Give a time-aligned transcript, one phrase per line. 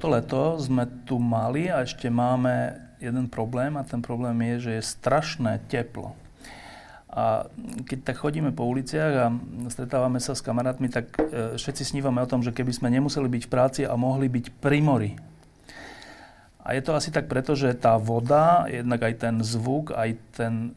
[0.00, 2.72] toto leto sme tu mali a ešte máme
[3.04, 6.16] jeden problém a ten problém je, že je strašné teplo.
[7.12, 7.44] A
[7.84, 9.26] keď tak chodíme po uliciach a
[9.68, 13.42] stretávame sa s kamarátmi, tak e, všetci snívame o tom, že keby sme nemuseli byť
[13.44, 15.12] v práci a mohli byť pri mori.
[16.64, 20.72] A je to asi tak preto, že tá voda, jednak aj ten zvuk, aj ten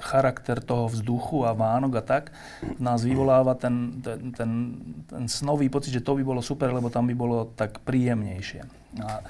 [0.00, 2.24] charakter toho vzduchu a Vánok a tak,
[2.82, 4.50] nás vyvoláva ten, ten, ten,
[5.06, 8.62] ten snový pocit, že to by bolo super, lebo tam by bolo tak príjemnejšie.
[9.02, 9.22] A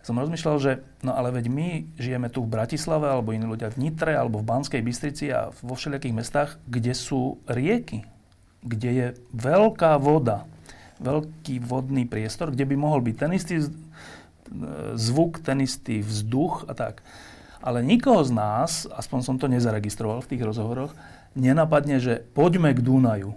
[0.00, 0.72] som rozmýšľal, že
[1.04, 1.68] no ale veď my
[2.00, 5.76] žijeme tu v Bratislave, alebo iní ľudia v Nitre, alebo v Banskej Bystrici a vo
[5.76, 8.08] všelijakých mestách, kde sú rieky,
[8.64, 10.48] kde je veľká voda,
[11.04, 13.56] veľký vodný priestor, kde by mohol byť ten istý
[14.96, 17.04] zvuk, ten istý vzduch a tak.
[17.60, 20.96] Ale nikoho z nás, aspoň som to nezaregistroval v tých rozhovoroch,
[21.36, 23.36] nenapadne, že poďme k Dunaju.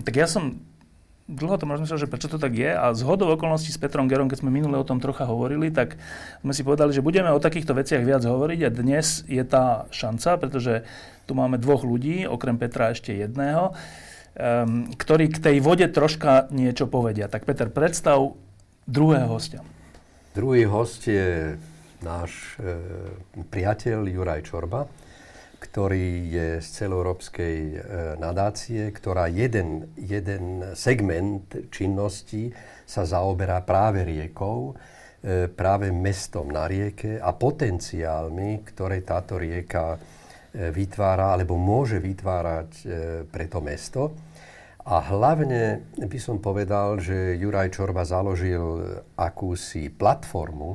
[0.00, 0.64] Tak ja som
[1.28, 4.42] dlho to rozmýšľal, že prečo to tak je a z okolností s Petrom Gerom, keď
[4.42, 5.96] sme minule o tom trocha hovorili, tak
[6.42, 10.36] sme si povedali, že budeme o takýchto veciach viac hovoriť a dnes je tá šanca,
[10.40, 10.82] pretože
[11.24, 16.90] tu máme dvoch ľudí, okrem Petra ešte jedného, um, ktorí k tej vode troška niečo
[16.90, 17.30] povedia.
[17.30, 18.34] Tak Peter, predstav
[18.90, 19.62] druhého hostia.
[20.34, 21.60] Druhý host je
[22.02, 22.76] náš e,
[23.48, 24.86] priateľ Juraj Čorba
[25.62, 27.76] ktorý je z celoeurópskej e,
[28.18, 32.50] nadácie, ktorá jeden, jeden segment činnosti
[32.82, 34.74] sa zaoberá práve riekou,
[35.22, 39.98] e, práve mestom na rieke a potenciálmi, ktoré táto rieka e,
[40.74, 42.70] vytvára alebo môže vytvárať
[43.30, 44.02] pre to mesto.
[44.82, 50.74] A hlavne by som povedal, že Juraj Čorba založil akúsi platformu,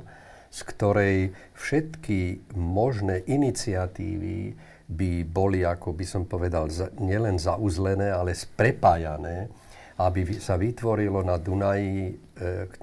[0.50, 1.18] z ktorej
[1.56, 4.56] všetky možné iniciatívy,
[4.88, 9.52] by boli, ako by som povedal, nielen zauzlené, ale sprepájané,
[10.00, 12.13] aby sa vytvorilo na Dunaji e,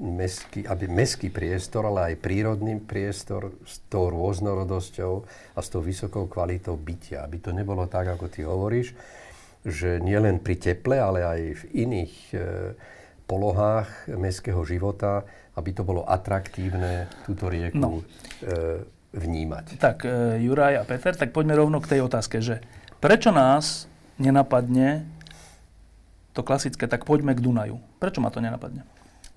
[0.02, 5.12] meský, aby meský priestor, ale aj prírodný priestor s tou rôznorodosťou
[5.54, 7.24] a s tou vysokou kvalitou bytia.
[7.24, 8.92] Aby to nebolo tak, ako ty hovoríš,
[9.64, 12.36] že nielen pri teple, ale aj v iných e,
[13.24, 15.24] polohách mestského života,
[15.54, 17.88] aby to bolo atraktívne, túto rieku no.
[18.42, 18.82] e,
[19.14, 19.78] vnímať.
[19.78, 22.58] Tak, e, Juraj a Peter, tak poďme rovno k tej otázke, že
[22.98, 23.86] prečo nás
[24.18, 25.06] nenapadne
[26.34, 27.78] to klasické, tak poďme k Dunaju.
[28.02, 28.82] Prečo ma to nenapadne?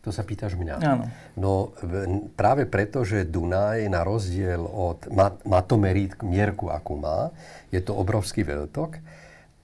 [0.01, 0.75] To sa pýtaš mňa.
[0.81, 1.05] Áno.
[1.35, 1.75] No
[2.33, 7.29] práve preto, že Dunaj na rozdiel od, má, má to merit, mierku, akú má,
[7.69, 8.97] je to obrovský veľtok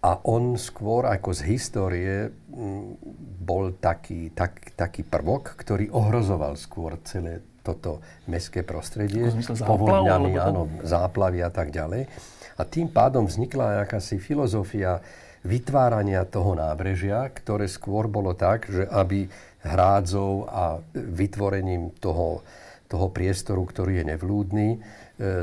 [0.03, 2.99] a on skôr ako z histórie m,
[3.39, 9.31] bol taký, tak, taký prvok, ktorý ohrozoval skôr celé toto mestské prostredie,
[9.63, 12.11] povodňami, áno, záplavy a tak ďalej.
[12.59, 14.99] A tým pádom vznikla akási filozofia
[15.47, 19.31] vytvárania toho nábrežia, ktoré skôr bolo tak, že aby
[19.63, 22.43] hrádzov a vytvorením toho,
[22.91, 24.77] toho priestoru, ktorý je nevlúdny, e,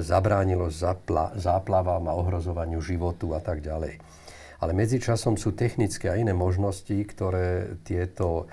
[0.05, 3.97] zabránilo zapla, záplavám a ohrozovaniu životu a tak ďalej.
[4.61, 8.45] Ale medzičasom sú technické a iné možnosti, ktoré tieto,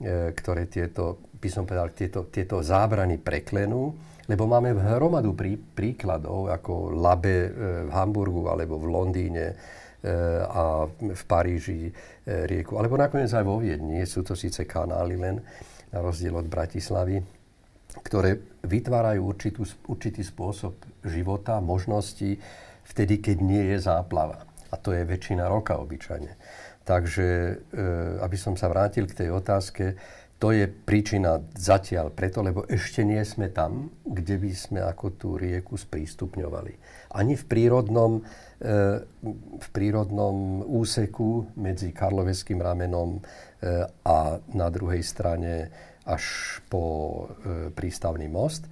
[0.00, 3.92] e, ktoré tieto by som povedal, tieto, tieto zábrany preklenú,
[4.28, 7.50] lebo máme hromadu prí, príkladov, ako Labe e,
[7.88, 9.54] v Hamburgu alebo v Londýne e,
[10.48, 11.92] a v Paríži
[12.24, 14.04] rieku, alebo nakoniec aj vo Viedni.
[14.08, 15.44] Sú to síce kanály len,
[15.90, 17.20] na rozdiel od Bratislavy,
[18.06, 22.38] ktoré vytvárajú určitú, určitý spôsob života, možnosti
[22.86, 24.49] vtedy, keď nie je záplava.
[24.70, 26.32] A to je väčšina roka obyčajne.
[26.80, 27.26] Takže,
[28.24, 29.94] aby som sa vrátil k tej otázke,
[30.40, 35.28] to je príčina zatiaľ preto, lebo ešte nie sme tam, kde by sme ako tú
[35.36, 36.72] rieku sprístupňovali.
[37.12, 38.24] Ani v prírodnom,
[38.56, 39.04] e,
[39.60, 45.68] v prírodnom úseku medzi Karloveským ramenom e, a na druhej strane
[46.08, 46.82] až po
[47.28, 48.64] e, prístavný most,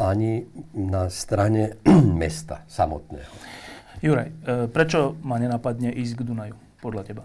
[0.00, 1.76] ani na strane
[2.24, 3.65] mesta samotného.
[4.04, 4.28] Juraj,
[4.70, 7.24] prečo ma nenapadne ísť k Dunaju, podľa teba?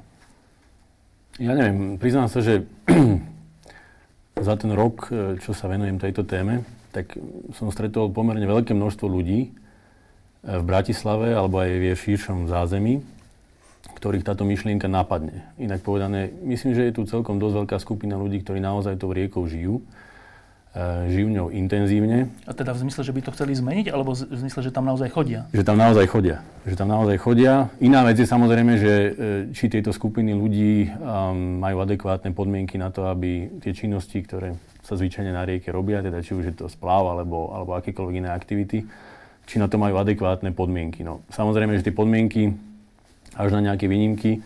[1.39, 2.67] Ja neviem, priznám sa, že
[4.47, 7.15] za ten rok, e, čo sa venujem tejto téme, tak
[7.55, 9.49] som stretol pomerne veľké množstvo ľudí e,
[10.43, 12.99] v Bratislave alebo aj v širšom zázemí,
[13.95, 15.47] ktorých táto myšlienka napadne.
[15.55, 19.47] Inak povedané, myslím, že je tu celkom dosť veľká skupina ľudí, ktorí naozaj tou riekou
[19.47, 19.79] žijú
[20.71, 22.31] E, žijú ňou intenzívne.
[22.47, 25.11] A teda v zmysle, že by to chceli zmeniť, alebo v zmysle, že tam naozaj
[25.11, 25.43] chodia?
[25.51, 26.39] Že tam naozaj chodia.
[26.63, 27.67] Že tam naozaj chodia.
[27.83, 29.09] Iná vec je samozrejme, že e,
[29.51, 34.95] či tieto skupiny ľudí um, majú adekvátne podmienky na to, aby tie činnosti, ktoré sa
[34.95, 38.87] zvyčajne na rieke robia, teda či už je to spláv alebo, alebo akékoľvek iné aktivity,
[39.43, 41.03] či na to majú adekvátne podmienky.
[41.03, 42.55] No, samozrejme, že tie podmienky
[43.35, 44.39] až na nejaké výnimky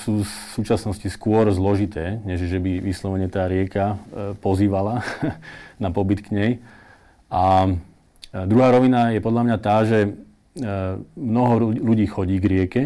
[0.00, 4.00] sú v súčasnosti skôr zložité, než že by vyslovene tá rieka
[4.40, 5.04] pozývala
[5.82, 6.52] na pobyt k nej.
[7.28, 7.68] A
[8.32, 10.16] druhá rovina je podľa mňa tá, že
[11.14, 12.82] mnoho ľudí chodí k rieke,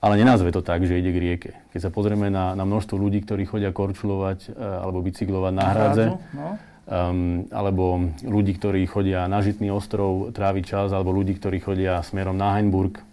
[0.00, 1.50] ale nenazve to tak, že ide k rieke.
[1.76, 6.48] Keď sa pozrieme na, na množstvo ľudí, ktorí chodia korčulovať alebo bicyklovať na hradze, no.
[6.88, 12.36] um, alebo ľudí, ktorí chodia na Žitný ostrov tráviť čas, alebo ľudí, ktorí chodia smerom
[12.40, 13.04] na Heinburg,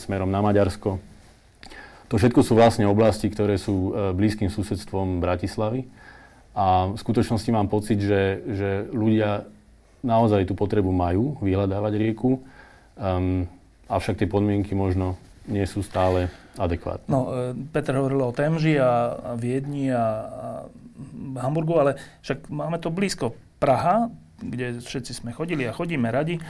[0.00, 1.07] smerom na Maďarsko.
[2.08, 5.84] To všetko sú vlastne oblasti, ktoré sú uh, blízkym susedstvom Bratislavy.
[6.58, 9.46] A v skutočnosti mám pocit, že, že ľudia
[10.02, 12.42] naozaj tú potrebu majú vyhľadávať rieku,
[12.98, 13.46] um,
[13.86, 15.18] avšak tie podmienky možno
[15.48, 16.28] nie sú stále
[16.60, 17.08] adekvátne.
[17.08, 20.04] No, e, Peter hovoril o Temži a, Viedni a, a
[21.40, 23.32] Hamburgu, ale však máme to blízko.
[23.56, 26.36] Praha, kde všetci sme chodili a chodíme radi.
[26.36, 26.42] E,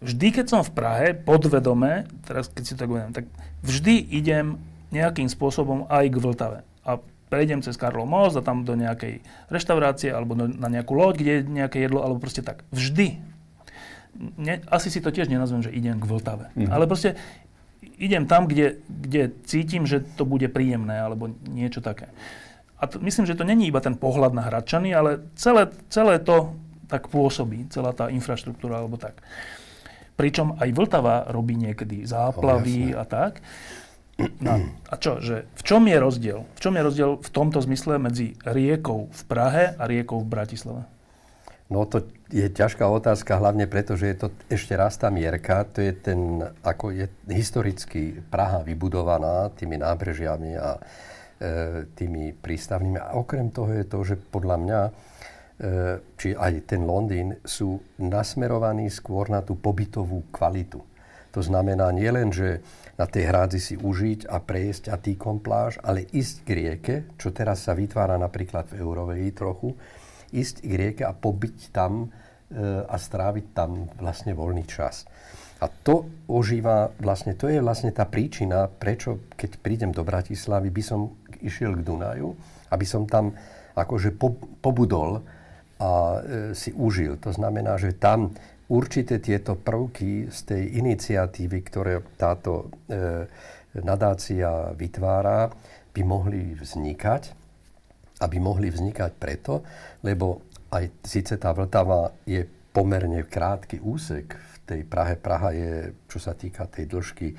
[0.00, 3.26] vždy, keď som v Prahe, podvedome, teraz keď si to tak budem, tak
[3.62, 4.58] vždy idem
[4.92, 6.58] nejakým spôsobom aj k Vltave.
[6.84, 7.00] A
[7.32, 11.42] prejdem cez Karlov most a tam do nejakej reštaurácie alebo na nejakú loď, kde je
[11.48, 12.66] nejaké jedlo, alebo proste tak.
[12.74, 13.16] Vždy
[14.36, 16.52] ne, asi si to tiež nenazvem, že idem k Vltave.
[16.52, 16.72] Mm-hmm.
[16.72, 17.16] Ale proste
[17.96, 22.12] idem tam, kde, kde cítim, že to bude príjemné, alebo niečo také.
[22.82, 26.52] A to, myslím, že to není iba ten pohľad na Hradčany, ale celé, celé to
[26.90, 29.22] tak pôsobí, celá tá infraštruktúra, alebo tak.
[30.22, 33.42] Pričom aj Vltava robí niekedy záplavy oh, a tak.
[34.38, 36.46] No, a čo, že v čom je rozdiel?
[36.54, 40.86] V čom je rozdiel v tomto zmysle medzi riekou v Prahe a riekou v Bratislave?
[41.72, 45.64] No to je ťažká otázka, hlavne preto, že je to ešte raz tá mierka.
[45.72, 50.80] To je ten, ako je historicky Praha vybudovaná tými nábrežiami a e,
[51.96, 53.00] tými prístavnými.
[53.00, 54.80] A okrem toho je to, že podľa mňa,
[56.18, 60.82] či aj ten Londýn, sú nasmerovaní skôr na tú pobytovú kvalitu.
[61.32, 62.60] To znamená nielen, že
[63.00, 67.32] na tej hrádzi si užiť a prejsť a týkom pláž, ale ísť k rieke, čo
[67.32, 69.72] teraz sa vytvára napríklad v Euroveji trochu,
[70.34, 72.06] ísť k rieke a pobyť tam e,
[72.84, 75.08] a stráviť tam vlastne voľný čas.
[75.62, 80.82] A to ožíva, vlastne, to je vlastne tá príčina, prečo keď prídem do Bratislavy, by
[80.84, 82.34] som išiel k Dunaju,
[82.74, 83.32] aby som tam
[83.72, 85.22] akože po, pobudol
[85.82, 86.18] a e,
[86.54, 87.18] si užil.
[87.18, 88.30] To znamená, že tam
[88.70, 93.26] určité tieto prvky z tej iniciatívy, ktoré táto e,
[93.82, 95.50] nadácia vytvára,
[95.90, 97.42] by mohli vznikať
[98.22, 99.66] aby mohli vznikať preto,
[100.06, 105.18] lebo aj síce tá Vltava je pomerne krátky úsek v tej Prahe.
[105.18, 107.36] Praha je, čo sa týka tej dĺžky, e,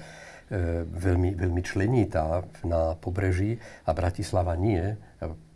[0.86, 3.58] veľmi, veľmi členitá na pobreží
[3.88, 4.94] a Bratislava nie.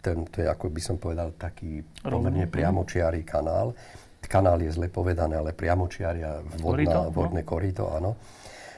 [0.07, 3.75] Ten, to je, ako by som povedal, taký pomerne priamočiarý kanál.
[4.23, 7.47] Kanál je zle povedané, ale priamočiaria vodná, korito, vodné no?
[7.47, 8.11] korito, áno.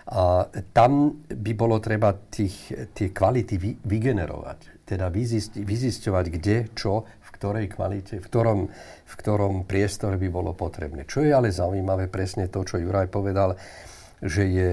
[0.09, 7.05] A tam by bolo treba tých, tie kvality vy, vygenerovať teda vyzisť, vyzisťovať, kde, čo,
[7.05, 8.59] v ktorej kvalite, v ktorom,
[9.05, 11.05] v ktorom priestore by bolo potrebné.
[11.05, 13.53] Čo je ale zaujímavé, presne to, čo Juraj povedal,
[14.17, 14.71] že je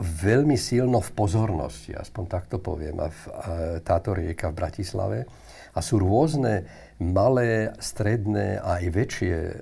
[0.00, 3.52] veľmi silno v pozornosti, aspoň takto poviem, a, v, a
[3.84, 5.18] táto rieka v Bratislave.
[5.74, 6.64] A sú rôzne
[7.00, 9.54] malé, stredné a aj väčšie e,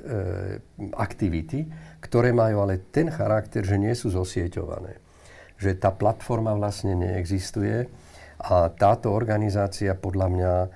[0.96, 1.68] aktivity,
[2.00, 4.98] ktoré majú ale ten charakter, že nie sú zosieťované.
[5.56, 7.88] Že tá platforma vlastne neexistuje,
[8.36, 10.68] a táto organizácia podľa mňa, e,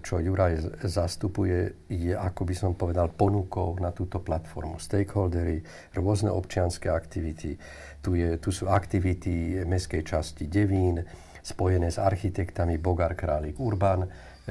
[0.00, 4.80] čo Juraj zastupuje, je, ako by som povedal, ponukou na túto platformu.
[4.80, 5.60] Stakeholdery,
[5.92, 7.60] rôzne občianské aktivity.
[8.00, 11.04] Tu, je, tu sú aktivity mestskej časti Devín,
[11.42, 14.08] spojené s architektami Bogar, Králik, Urban, e,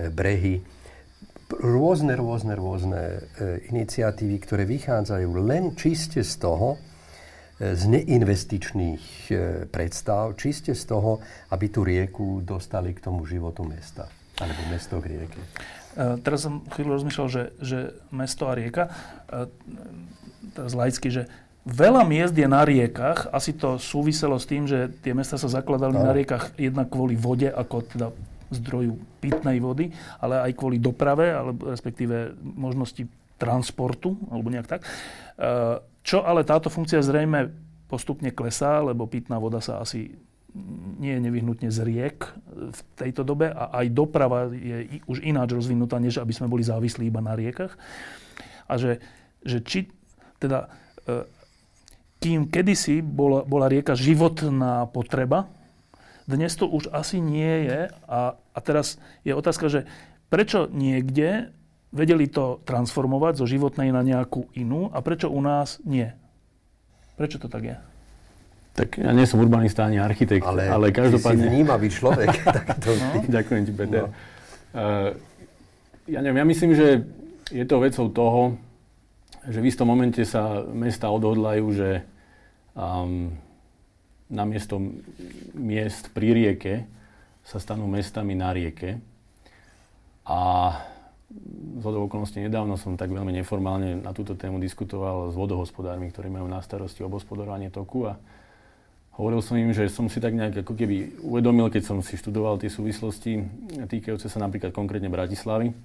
[0.09, 0.61] Brehy.
[1.49, 3.19] Rôzne, rôzne, rôzne e,
[3.73, 6.77] iniciatívy, ktoré vychádzajú len čiste z toho,
[7.59, 9.33] z neinvestičných e,
[9.67, 11.19] predstav, čiste z toho,
[11.51, 14.07] aby tú rieku dostali k tomu životu mesta.
[14.39, 15.41] Alebo mesto k rieke.
[16.23, 17.79] Teraz som chvíľu rozmýšľal, že, že
[18.15, 18.87] mesto a rieka,
[20.55, 21.27] teraz laicky, že
[21.69, 23.29] veľa miest je na riekach.
[23.29, 26.05] Asi to súviselo s tým, že tie mesta sa zakladali no.
[26.05, 28.07] na riekach jednak kvôli vode, ako teda
[28.49, 33.05] zdroju pitnej vody, ale aj kvôli doprave, alebo respektíve možnosti
[33.37, 34.81] transportu, alebo nejak tak.
[35.37, 37.53] Uh, čo ale táto funkcia zrejme
[37.85, 40.17] postupne klesá, lebo pitná voda sa asi
[40.99, 46.01] nie je nevyhnutne z riek v tejto dobe a aj doprava je už ináč rozvinutá,
[46.01, 47.77] než aby sme boli závislí iba na riekach.
[48.65, 48.97] A že,
[49.45, 49.93] že či
[50.41, 50.65] teda
[51.05, 51.25] e,
[52.19, 55.47] kým kedysi bola, bola rieka životná potreba,
[56.29, 59.89] dnes to už asi nie je a, a teraz je otázka, že
[60.29, 61.49] prečo niekde
[61.89, 66.05] vedeli to transformovať zo životnej na nejakú inú a prečo u nás nie?
[67.17, 67.77] Prečo to tak je?
[68.77, 71.49] Tak ja nie som urbanista ani architekt, ale, ale každopádne...
[71.49, 72.29] si vnímavý človek.
[72.85, 72.93] to...
[72.93, 73.25] no.
[73.25, 74.05] Ďakujem ti, Peter.
[74.05, 74.13] No.
[74.71, 75.09] Uh,
[76.05, 77.09] ja neviem, ja myslím, že
[77.49, 78.41] je to vecou toho,
[79.49, 82.05] že v istom momente sa mesta odhodlajú, že
[82.77, 83.33] um,
[84.29, 84.77] namiesto
[85.57, 86.73] miest pri rieke
[87.41, 89.01] sa stanú mestami na rieke.
[90.29, 90.71] A
[91.81, 96.45] z okolností nedávno som tak veľmi neformálne na túto tému diskutoval s vodohospodármi, ktorí majú
[96.45, 98.21] na starosti obospodarovanie toku a
[99.19, 102.55] Hovoril som im, že som si tak nejak ako keby uvedomil, keď som si študoval
[102.55, 103.43] tie súvislosti
[103.91, 105.75] týkajúce sa napríklad konkrétne Bratislavy,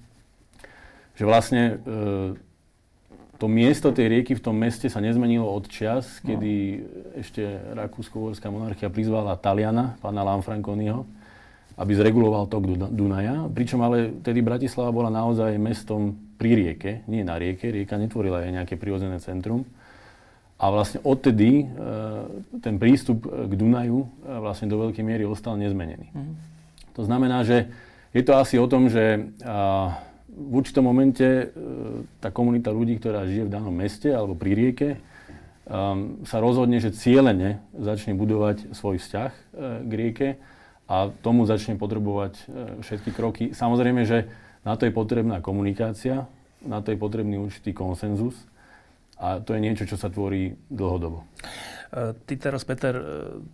[1.19, 1.75] že vlastne e,
[3.45, 6.33] to miesto tej rieky v tom meste sa nezmenilo od čas, no.
[6.33, 6.81] kedy
[7.21, 7.45] ešte
[7.77, 11.05] Rakúsko-Uhorská monarchia prizvala Taliana, pána Lanfranconiho,
[11.77, 13.45] aby zreguloval tok Dunaja.
[13.53, 17.69] Pričom ale tedy Bratislava bola naozaj mestom pri rieke, nie na rieke.
[17.69, 19.61] Rieka netvorila aj nejaké prirodzené centrum.
[20.57, 21.85] A vlastne odtedy e,
[22.65, 26.09] ten prístup k Dunaju e, vlastne do veľkej miery ostal nezmenený.
[26.17, 26.33] Mm.
[26.97, 27.69] To znamená, že
[28.09, 29.29] je to asi o tom, že
[30.35, 31.45] v určitom momente e,
[32.19, 34.89] tá komunita ľudí, ktorá žije v danom meste alebo pri rieke,
[36.29, 39.31] sa rozhodne, že cieľene začne budovať svoj vzťah
[39.81, 40.37] k rieke
[40.85, 42.37] a tomu začne potrebovať
[42.85, 43.43] všetky kroky.
[43.49, 44.29] Samozrejme, že
[44.61, 46.29] na to je potrebná komunikácia,
[46.61, 48.37] na to je potrebný určitý konsenzus
[49.15, 51.23] a to je niečo, čo sa tvorí dlhodobo.
[51.23, 53.03] E, ty teraz, Peter, e,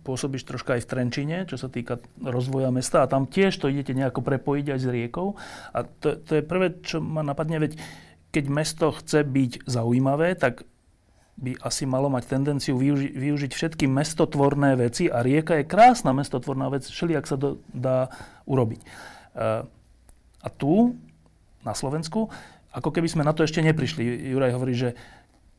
[0.02, 3.94] pôsobíš troška aj v Trenčine, čo sa týka rozvoja mesta a tam tiež to idete
[3.94, 5.38] nejako prepojiť aj s riekou.
[5.70, 7.78] A to, to je prvé, čo ma napadne, veď
[8.34, 10.66] keď mesto chce byť zaujímavé, tak
[11.38, 16.68] by asi malo mať tendenciu využi- využiť všetky mestotvorné veci a rieka je krásna mestotvorná
[16.68, 18.10] vec, všelijak sa to dá
[18.50, 18.80] urobiť.
[18.82, 18.86] E,
[20.42, 20.98] a tu,
[21.62, 22.26] na Slovensku,
[22.72, 24.32] ako keby sme na to ešte neprišli.
[24.32, 24.98] Juraj hovorí, že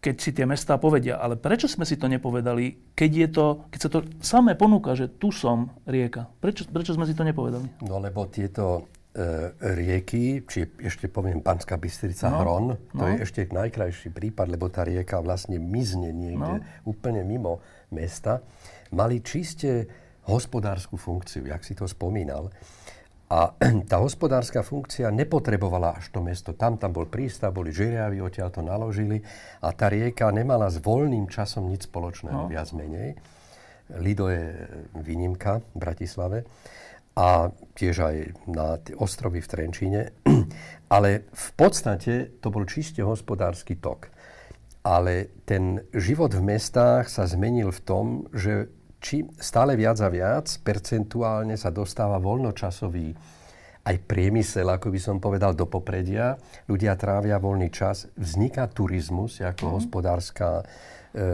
[0.03, 1.15] keď si tie mestá povedia.
[1.15, 5.07] Ale prečo sme si to nepovedali, keď, je to, keď sa to samé ponúka, že
[5.07, 6.27] tu som rieka?
[6.43, 7.87] Prečo, prečo sme si to nepovedali?
[7.87, 13.07] No lebo tieto e, rieky, či ešte poviem Panská Bystrica, no, Hron, to no.
[13.15, 16.67] je ešte najkrajší prípad, lebo tá rieka vlastne mizne niekde no.
[16.83, 18.43] úplne mimo mesta,
[18.91, 19.87] mali čiste
[20.27, 22.51] hospodárskú funkciu, jak si to spomínal.
[23.33, 23.49] A
[23.89, 26.53] tá hospodárska funkcia nepotrebovala až to mesto.
[26.53, 29.25] Tam, tam bol prístav, boli žiriavi, odtiaľ to naložili
[29.65, 32.51] a tá rieka nemala s voľným časom nič spoločného, no.
[32.51, 33.17] viac menej.
[33.97, 34.69] Lido je
[35.01, 36.37] výnimka v Bratislave
[37.17, 38.15] a tiež aj
[38.49, 40.01] na ostrovy v Trenčíne.
[40.95, 44.13] Ale v podstate to bol čiste hospodársky tok.
[44.83, 48.69] Ale ten život v mestách sa zmenil v tom, že
[49.03, 53.11] či stále viac a viac percentuálne sa dostáva voľnočasový
[53.83, 56.39] aj priemysel, ako by som povedal, do popredia.
[56.71, 58.07] Ľudia trávia voľný čas.
[58.15, 59.73] Vzniká turizmus ako mm.
[59.75, 60.63] hospodárska e,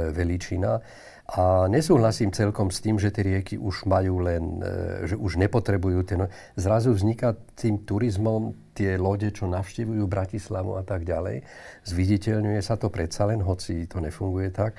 [0.09, 0.81] veličina.
[1.29, 6.01] A nesúhlasím celkom s tým, že tie rieky už majú len, e, že už nepotrebujú
[6.09, 6.25] ten...
[6.57, 11.45] Zrazu vzniká tým turizmom tie lode, čo navštevujú Bratislavu a tak ďalej.
[11.85, 14.73] Zviditeľňuje sa to predsa len, hoci to nefunguje tak,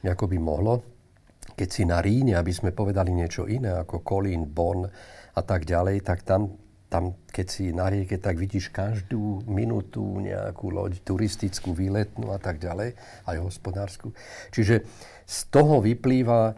[0.00, 0.99] ako by mohlo
[1.56, 4.88] keď si na Ríne, aby sme povedali niečo iné ako Kolín, Bonn
[5.36, 6.56] a tak ďalej, tak tam,
[6.88, 12.58] tam keď si na rieke, tak vidíš každú minútu nejakú loď turistickú, výletnú a tak
[12.58, 12.96] ďalej,
[13.28, 14.12] aj hospodárskú.
[14.50, 14.84] Čiže
[15.24, 16.54] z toho vyplýva e,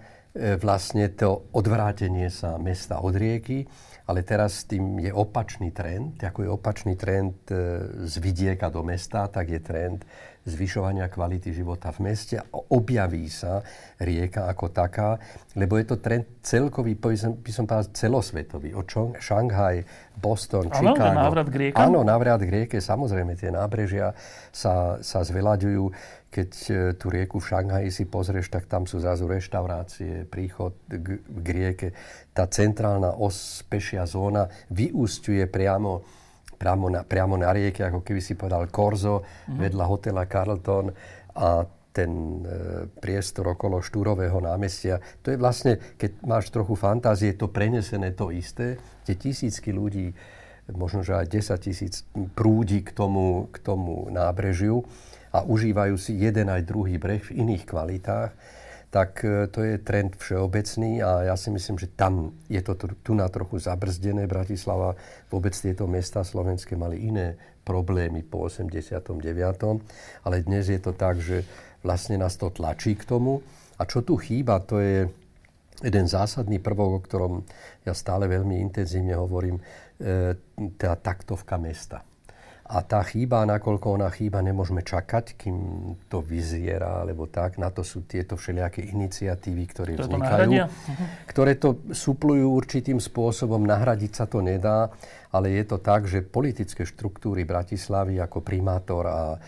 [0.56, 3.68] vlastne to odvrátenie sa mesta od rieky,
[4.08, 6.18] ale teraz s tým je opačný trend.
[6.18, 7.56] Ako je opačný trend e,
[8.08, 10.02] z vidieka do mesta, tak je trend
[10.42, 13.62] zvyšovania kvality života v meste a objaví sa
[14.02, 15.22] rieka ako taká,
[15.54, 18.74] lebo je to trend celkový, by som, by som povedal celosvetový.
[18.74, 18.82] O
[19.18, 19.86] Šanghaj,
[20.18, 21.14] Boston, ano, Chicago.
[21.14, 21.78] návrat k rieke?
[21.78, 24.18] Áno, návrat k rieke, samozrejme, tie nábrežia
[24.50, 25.84] sa, sa zveľaďujú.
[26.32, 31.20] Keď e, tú rieku v Šanghaji si pozrieš, tak tam sú zrazu reštaurácie, príchod k,
[31.22, 31.88] k rieke.
[32.32, 36.21] Tá centrálna os, pešia zóna vyústiuje priamo
[36.62, 39.58] priamo na, priamo na rieke, ako keby si povedal Korzo, mm-hmm.
[39.58, 40.94] vedľa hotela Carlton
[41.34, 45.02] a ten e, priestor okolo Štúrového námestia.
[45.26, 50.14] To je vlastne, keď máš trochu fantázie, to prenesené to isté, kde tisícky ľudí,
[50.70, 52.06] možno že aj 10 tisíc
[52.38, 54.86] prúdi k tomu, k tomu nábrežiu
[55.34, 58.30] a užívajú si jeden aj druhý breh v iných kvalitách
[58.92, 63.16] tak e, to je trend všeobecný a ja si myslím, že tam je to tu
[63.16, 64.28] na trochu zabrzdené.
[64.28, 64.92] Bratislava,
[65.32, 69.16] vôbec tieto mesta slovenské mali iné problémy po 89.
[70.28, 71.40] Ale dnes je to tak, že
[71.80, 73.40] vlastne nás to tlačí k tomu.
[73.80, 75.08] A čo tu chýba, to je
[75.80, 77.34] jeden zásadný prvok, o ktorom
[77.88, 80.36] ja stále veľmi intenzívne hovorím, e,
[80.76, 82.04] tá taktovka mesta.
[82.72, 85.56] A tá chýba, nakoľko ona chýba, nemôžeme čakať, kým
[86.08, 87.60] to vyziera, alebo tak.
[87.60, 90.48] Na to sú tieto všelijaké iniciatívy, ktoré, ktoré vznikajú.
[90.48, 91.04] To mhm.
[91.28, 93.60] ktoré to suplujú určitým spôsobom.
[93.60, 94.88] Nahradiť sa to nedá,
[95.36, 99.38] ale je to tak, že politické štruktúry Bratislavy ako primátor a e,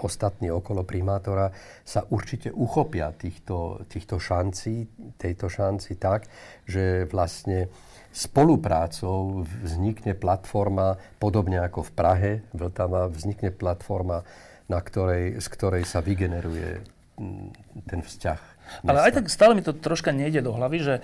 [0.00, 1.52] ostatní okolo primátora
[1.84, 4.88] sa určite uchopia týchto, týchto šancí,
[5.20, 6.28] tejto šanci tak,
[6.64, 7.68] že vlastne
[8.16, 14.24] spoluprácou vznikne platforma, podobne ako v Prahe, Vltava, vznikne platforma,
[14.72, 16.80] na ktorej, z ktorej sa vygeneruje
[17.20, 17.48] mm,
[17.84, 18.40] ten vzťah.
[18.66, 18.88] Mesta.
[18.88, 21.02] Ale aj tak stále mi to troška nejde do hlavy, že e,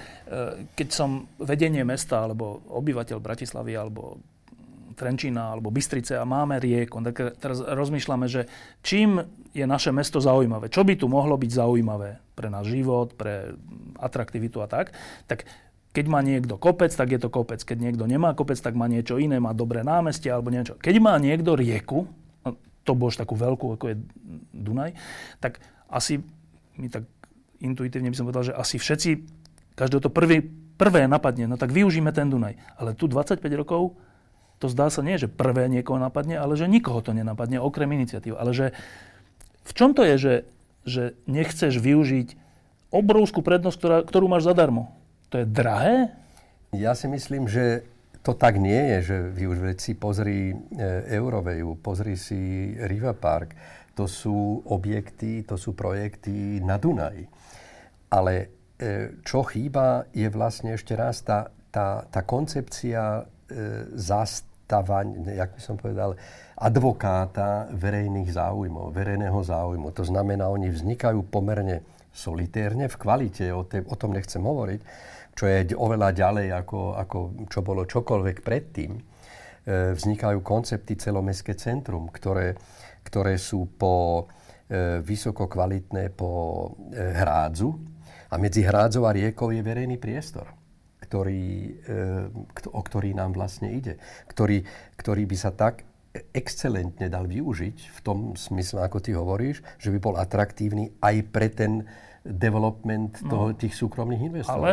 [0.73, 4.19] keď som vedenie mesta, alebo obyvateľ Bratislavy, alebo
[4.97, 8.49] Trenčína, alebo Bystrice a máme rieku, tak teraz rozmýšľame, že
[8.81, 9.21] čím
[9.53, 13.53] je naše mesto zaujímavé, čo by tu mohlo byť zaujímavé pre náš život, pre
[14.01, 14.97] atraktivitu a tak,
[15.29, 15.45] tak
[15.93, 17.61] keď má niekto kopec, tak je to kopec.
[17.61, 20.81] Keď niekto nemá kopec, tak má niečo iné, má dobré námestie alebo niečo.
[20.81, 22.09] Keď má niekto rieku,
[22.49, 22.57] no,
[22.89, 23.97] to bož takú veľkú, ako je
[24.57, 24.97] Dunaj,
[25.45, 25.61] tak
[25.93, 26.25] asi
[26.81, 27.05] mi tak
[27.61, 29.11] intuitívne by som povedal, že asi všetci,
[29.77, 30.41] každého to prvý,
[30.81, 32.57] prvé napadne, no tak využíme ten Dunaj.
[32.81, 33.93] Ale tu 25 rokov,
[34.65, 38.41] to zdá sa nie, že prvé niekoho napadne, ale že nikoho to nenapadne, okrem iniciatív.
[38.41, 38.73] Ale že
[39.69, 40.35] v čom to je, že,
[40.89, 42.41] že nechceš využiť
[42.89, 45.02] obrovskú prednosť, ktorá, ktorú máš zadarmo?
[45.33, 46.13] To je drahé?
[46.77, 47.89] Ja si myslím, že
[48.21, 50.57] to tak nie je, že vy už si pozri e,
[51.09, 53.57] Euroveju, pozri si Riva Park.
[53.97, 57.25] To sú objekty, to sú projekty na Dunaji.
[58.13, 58.33] Ale
[58.77, 63.23] e, čo chýba, je vlastne ešte raz tá, tá, tá koncepcia e,
[63.97, 66.13] zastávania, jak by som povedal,
[66.61, 69.97] advokáta verejných záujmov, verejného záujmu.
[69.97, 71.81] To znamená, oni vznikajú pomerne
[72.13, 74.81] solitérne, v kvalite, o, te, o tom nechcem hovoriť,
[75.33, 78.93] čo je oveľa ďalej ako, ako čo bolo čokoľvek predtým.
[78.97, 79.01] E,
[79.97, 82.59] vznikajú koncepty celomestské centrum, ktoré,
[83.07, 84.27] ktoré sú po
[84.69, 86.31] e, vysoko kvalitné po
[86.93, 87.71] e, hrádzu
[88.29, 90.49] a medzi hrádzou a riekou je verejný priestor
[91.13, 91.77] ktorý,
[92.73, 94.01] o ktorý nám vlastne ide.
[94.33, 94.65] Ktorý,
[94.97, 95.85] ktorý by sa tak
[96.33, 101.49] excelentne dal využiť v tom smysle, ako ty hovoríš, že by bol atraktívny aj pre
[101.53, 101.85] ten
[102.23, 103.29] development no.
[103.29, 104.65] toho, tých súkromných investorov.
[104.65, 104.73] Ale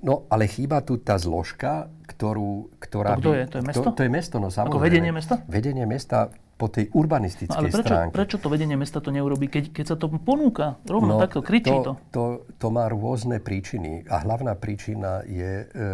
[0.00, 3.20] No, ale chýba tu tá zložka, ktorú, ktorá...
[3.20, 3.44] To kto je?
[3.46, 3.84] To je mesto?
[3.84, 4.72] To, to je mesto, no samozrejme.
[4.72, 5.34] Ako vedenie mesta?
[5.44, 8.12] Vedenie mesta po tej urbanistickej no, ale prečo, stránke.
[8.12, 10.76] prečo to vedenie mesta to neurobí, keď, keď sa to ponúka?
[10.84, 11.96] Rovno no, takto, kričí to.
[11.96, 12.22] To, to.
[12.60, 14.04] to má rôzne príčiny.
[14.08, 15.84] A hlavná príčina je, e,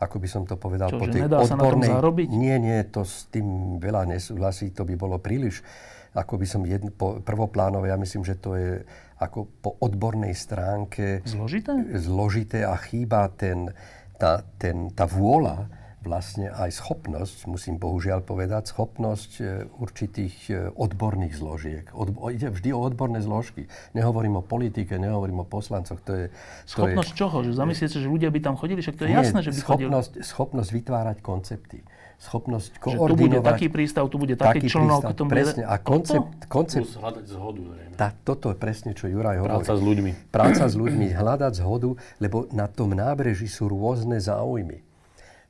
[0.00, 1.52] ako by som to povedal, Čo, po tej nedá odbornej...
[1.52, 2.26] sa na tom zarobiť?
[2.32, 5.60] Nie, nie, to s tým veľa nesúhlasí, to by bolo príliš,
[6.16, 8.84] ako by som jedn, po, prvoplánové, ja myslím, že to je
[9.18, 13.70] ako po odbornej stránke zložité, zložité a chýba ten,
[14.18, 15.70] tá, ten, tá vôľa,
[16.04, 19.44] vlastne aj schopnosť, musím bohužiaľ povedať, schopnosť e,
[19.80, 21.84] určitých e, odborných zložiek.
[21.96, 23.66] Od, ide vždy o odborné zložky.
[23.96, 26.04] Nehovorím o politike, nehovorím o poslancoch.
[26.04, 27.36] To je, to schopnosť je, čoho?
[27.40, 28.84] Že zamyslieť sa, že ľudia by tam chodili?
[28.84, 30.28] Však to je nie, jasné, že by schopnosť, chodili.
[30.28, 31.80] Schopnosť vytvárať koncepty
[32.18, 33.08] schopnosť koordinovať.
[33.08, 35.02] Že tu bude taký prístav, tu bude taký, taký člnok.
[35.04, 35.62] Prístav, presne.
[35.66, 36.48] A koncept...
[36.48, 37.62] koncept Plus hľadať zhodu.
[37.94, 39.62] Tá, toto je presne, čo Juraj hovorí.
[39.62, 40.10] Práca s ľuďmi.
[40.34, 44.82] Práca s ľuďmi, hľadať zhodu, lebo na tom nábreží sú rôzne záujmy.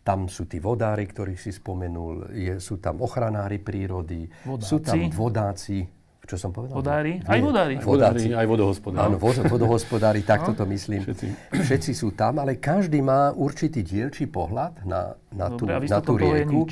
[0.05, 4.69] Tam sú tí vodári, ktorých si spomenul, je, sú tam ochranári prírody, vodáci.
[4.69, 5.89] sú tam vodáci,
[6.25, 6.81] čo som povedal?
[6.81, 7.21] Vodári?
[7.29, 7.77] Aj vodári.
[7.77, 9.05] Vodári, aj vodohospodári.
[9.13, 11.05] Áno, vodohospodári, takto to myslím.
[11.05, 11.27] Všetci.
[11.53, 16.17] Všetci sú tam, ale každý má určitý dielčí pohľad na, na tú, Dobre, na tú
[16.17, 16.65] rieku.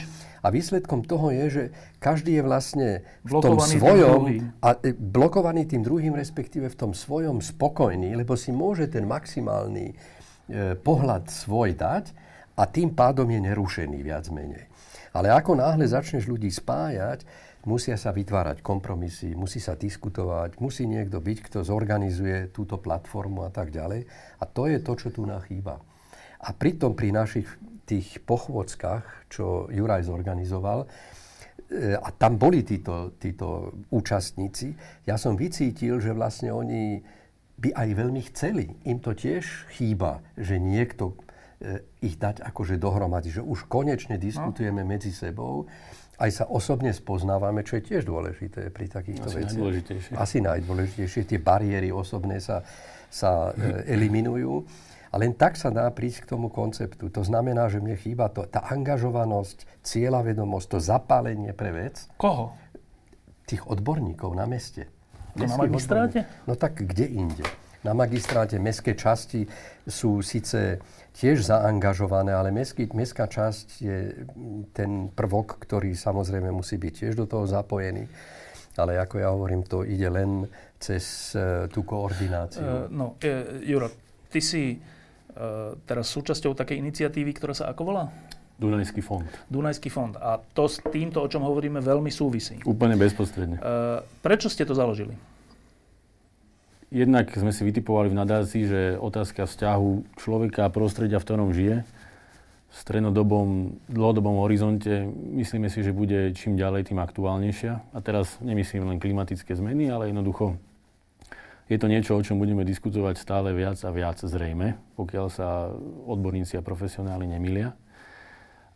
[0.42, 1.62] A výsledkom toho je, že
[2.02, 2.88] každý je vlastne
[3.22, 8.34] v tom svojom, tým a e, blokovaný tým druhým, respektíve v tom svojom spokojný, lebo
[8.34, 9.94] si môže ten maximálny e,
[10.82, 12.10] pohľad svoj dať
[12.58, 14.66] a tým pádom je nerušený viac menej.
[15.14, 17.22] Ale ako náhle začneš ľudí spájať,
[17.64, 23.50] musia sa vytvárať kompromisy, musí sa diskutovať, musí niekto byť, kto zorganizuje túto platformu a
[23.54, 24.06] tak ďalej.
[24.42, 25.78] A to je to, čo tu nám chýba.
[26.42, 27.46] A pritom pri našich
[27.86, 34.74] tých pochôdzkach, čo Juraj zorganizoval, e, a tam boli títo, títo účastníci,
[35.06, 36.98] ja som vycítil, že vlastne oni
[37.62, 38.74] by aj veľmi chceli.
[38.90, 41.14] Im to tiež chýba, že niekto
[41.62, 44.88] e, ich dať akože dohromady, že už konečne diskutujeme no.
[44.90, 45.70] medzi sebou
[46.20, 49.56] aj sa osobne spoznávame, čo je tiež dôležité pri takýchto Asi veciach.
[49.56, 50.12] Najdôležitejšie.
[50.16, 51.20] Asi najdôležitejšie.
[51.24, 52.60] Tie bariéry osobné sa,
[53.08, 54.64] sa e, eliminujú.
[55.12, 57.12] A len tak sa dá prísť k tomu konceptu.
[57.12, 62.08] To znamená, že mne chýba to, tá angažovanosť, cieľavedomosť, to zapálenie pre vec.
[62.16, 62.56] Koho?
[63.44, 64.88] Tých odborníkov na meste.
[65.36, 66.24] To na magistráte?
[66.48, 67.44] No tak kde inde?
[67.82, 69.42] Na magistráte mestské časti
[69.82, 70.78] sú síce
[71.18, 73.98] tiež zaangažované, ale mestský, mestská časť je
[74.70, 78.06] ten prvok, ktorý samozrejme musí byť tiež do toho zapojený.
[78.78, 80.46] Ale ako ja hovorím, to ide len
[80.78, 82.62] cez uh, tú koordináciu.
[82.62, 83.90] Uh, no, uh, Juro,
[84.30, 88.04] ty si uh, teraz súčasťou takej iniciatívy, ktorá sa ako volá?
[88.62, 89.26] Dunajský fond.
[89.50, 90.14] Dunajský fond.
[90.22, 92.62] A to s týmto, o čom hovoríme, veľmi súvisí.
[92.62, 93.58] Úplne bezprostredne.
[93.58, 95.18] Uh, prečo ste to založili?
[96.92, 101.88] Jednak sme si vytipovali v nadácii, že otázka vzťahu človeka a prostredia, v ktorom žije,
[102.68, 107.96] v strednodobom, dlhodobom horizonte, myslíme si, že bude čím ďalej, tým aktuálnejšia.
[107.96, 110.60] A teraz nemyslím len klimatické zmeny, ale jednoducho
[111.72, 115.72] je to niečo, o čom budeme diskutovať stále viac a viac zrejme, pokiaľ sa
[116.04, 117.72] odborníci a profesionáli nemilia.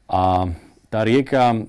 [0.09, 0.48] A
[0.88, 1.64] tá rieka, eh,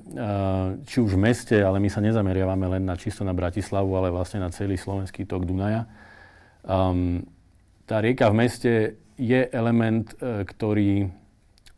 [0.87, 4.39] či už v meste, ale my sa nezameriavame len na čisto na Bratislavu, ale vlastne
[4.39, 6.06] na celý slovenský tok Dunaja,
[6.67, 7.23] Um,
[7.87, 8.73] tá rieka v meste
[9.15, 11.07] je element, e, ktorý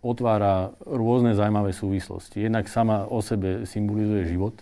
[0.02, 2.41] otvára rôzne zaujímavé súvislosti.
[2.41, 4.58] Jednak sama o sebe symbolizuje život,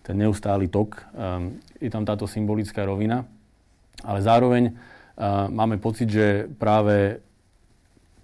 [0.00, 1.04] ten neustály tok.
[1.12, 3.26] Um, je tam táto symbolická rovina,
[4.00, 7.20] ale zároveň uh, máme pocit, že práve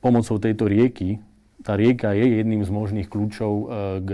[0.00, 1.20] pomocou tejto rieky,
[1.60, 3.66] tá rieka je jedným z možných kľúčov uh,
[4.00, 4.10] k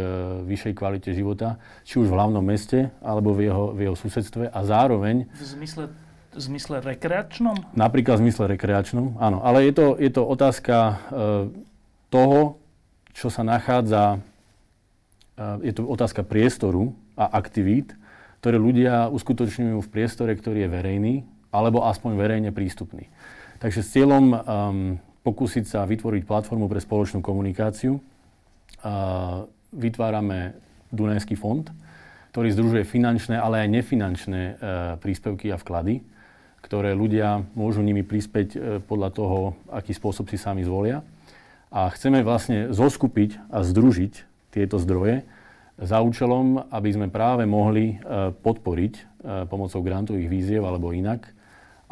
[0.48, 4.60] vyššej kvalite života, či už v hlavnom meste, alebo v jeho, v jeho susedstve a
[4.64, 5.28] zároveň...
[5.36, 5.92] V zmysle
[6.32, 7.76] v zmysle rekreačnom?
[7.76, 9.44] Napríklad v zmysle rekreačnom, áno.
[9.44, 10.94] Ale je to, je to otázka e,
[12.08, 12.56] toho,
[13.12, 14.16] čo sa nachádza,
[15.36, 17.92] e, je to otázka priestoru a aktivít,
[18.40, 21.14] ktoré ľudia uskutočňujú v priestore, ktorý je verejný,
[21.52, 23.12] alebo aspoň verejne prístupný.
[23.62, 24.38] Takže s cieľom um,
[25.22, 30.58] pokúsiť sa vytvoriť platformu pre spoločnú komunikáciu, uh, vytvárame
[30.90, 31.62] Dunajský fond,
[32.34, 34.56] ktorý združuje finančné, ale aj nefinančné uh,
[34.98, 36.02] príspevky a vklady
[36.62, 41.02] ktoré ľudia môžu nimi prispäť e, podľa toho, aký spôsob si sami zvolia.
[41.74, 44.12] A chceme vlastne zoskupiť a združiť
[44.54, 45.26] tieto zdroje
[45.80, 49.02] za účelom, aby sme práve mohli e, podporiť e,
[49.50, 51.26] pomocou grantových víziev alebo inak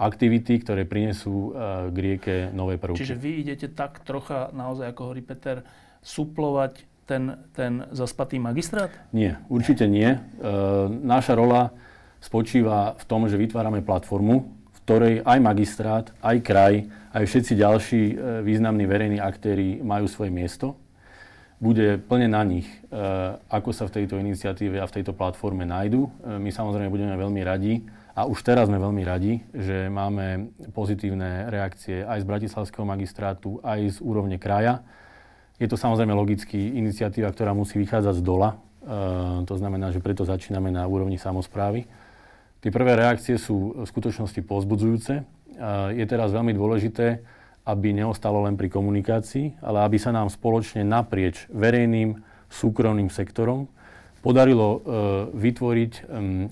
[0.01, 1.53] aktivity, ktoré prinesú
[1.93, 3.05] k rieke nové prvky.
[3.05, 5.61] Čiže vy idete tak trocha, naozaj ako hovorí Peter,
[6.01, 8.89] suplovať ten, ten zaspatý magistrát?
[9.13, 10.17] Nie, určite nie.
[11.05, 11.77] Naša rola
[12.17, 14.60] spočíva v tom, že vytvárame platformu,
[14.91, 16.83] ktorej aj magistrát, aj kraj,
[17.15, 20.75] aj všetci ďalší e, významní verejní aktéry majú svoje miesto.
[21.63, 22.99] Bude plne na nich, e,
[23.55, 26.11] ako sa v tejto iniciatíve a v tejto platforme nájdu.
[26.27, 27.87] E, my samozrejme budeme veľmi radi,
[28.19, 33.95] a už teraz sme veľmi radi, že máme pozitívne reakcie aj z Bratislavského magistrátu, aj
[33.95, 34.83] z úrovne kraja.
[35.63, 38.59] Je to samozrejme logicky iniciatíva, ktorá musí vychádzať z dola.
[39.47, 41.87] To znamená, že preto začíname na úrovni samozprávy.
[42.61, 45.25] Tie prvé reakcie sú v skutočnosti pozbudzujúce.
[45.97, 47.25] Je teraz veľmi dôležité,
[47.65, 52.21] aby neostalo len pri komunikácii, ale aby sa nám spoločne naprieč verejným,
[52.51, 53.71] súkromným sektorom
[54.21, 54.79] podarilo e,
[55.33, 55.93] vytvoriť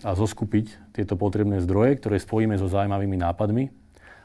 [0.00, 3.68] a zoskupiť tieto potrebné zdroje, ktoré spojíme so zaujímavými nápadmi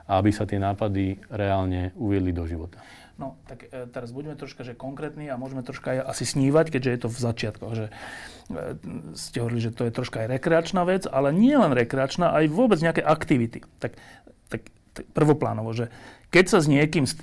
[0.08, 2.80] a aby sa tie nápady reálne uviedli do života.
[3.13, 6.89] No, tak e, teraz budeme troška že konkrétni a môžeme troška aj asi snívať, keďže
[6.89, 7.71] je to v začiatkoch.
[7.78, 7.93] Že, e,
[9.13, 12.82] ste hovorili, že to je troška aj rekreačná vec, ale nie len rekreačná, aj vôbec
[12.82, 13.62] nejaké aktivity.
[13.78, 14.02] Tak,
[14.49, 14.62] tak,
[14.97, 15.93] tak prvoplánovo, že
[16.34, 17.21] keď sa s niekým st-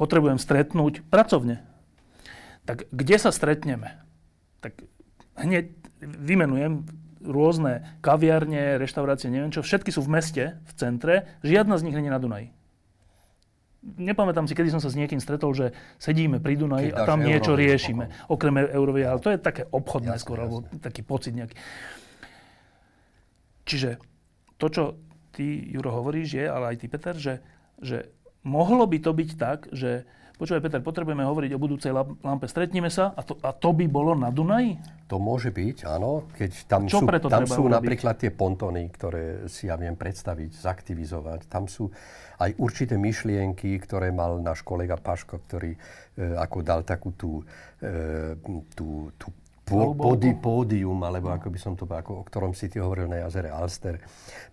[0.00, 1.60] potrebujem stretnúť pracovne,
[2.64, 4.00] tak kde sa stretneme?
[4.64, 4.88] Tak
[5.36, 5.68] hneď
[6.00, 6.88] vymenujem
[7.20, 12.08] rôzne kaviarne, reštaurácie, neviem čo, všetky sú v meste, v centre, žiadna z nich není
[12.08, 12.56] na Dunaji
[13.94, 15.70] nepamätám si, kedy som sa s niekým stretol, že
[16.02, 18.10] sedíme pri Dunaji a tam niečo riešime.
[18.10, 18.34] Pochom.
[18.34, 20.46] Okrem eurovia, ale to je také obchodné jasne, skôr, jasne.
[20.50, 21.54] alebo taký pocit nejaký.
[23.66, 23.90] Čiže
[24.58, 24.82] to, čo
[25.30, 27.34] ty, Juro, hovoríš, je, ale aj ty, Peter, že,
[27.78, 28.10] že
[28.42, 32.44] mohlo by to byť tak, že Počúvaj, Peter, potrebujeme hovoriť o budúcej lampe.
[32.44, 34.76] Stretneme sa a to, a to by bolo na Dunaji?
[35.08, 36.28] To môže byť, áno.
[36.36, 41.48] Keď tam sú, tam sú napríklad tie pontóny, ktoré si ja viem predstaviť, zaktivizovať.
[41.48, 41.88] Tam sú
[42.36, 45.78] aj určité myšlienky, ktoré mal náš kolega Paško, ktorý e,
[46.36, 47.40] ako dal takú tú,
[47.80, 48.36] e,
[48.76, 49.28] tú, tú
[49.66, 53.50] pódi, pódium, alebo ako by som to, ako, o ktorom si ty hovoril na jazere
[53.50, 53.98] Alster.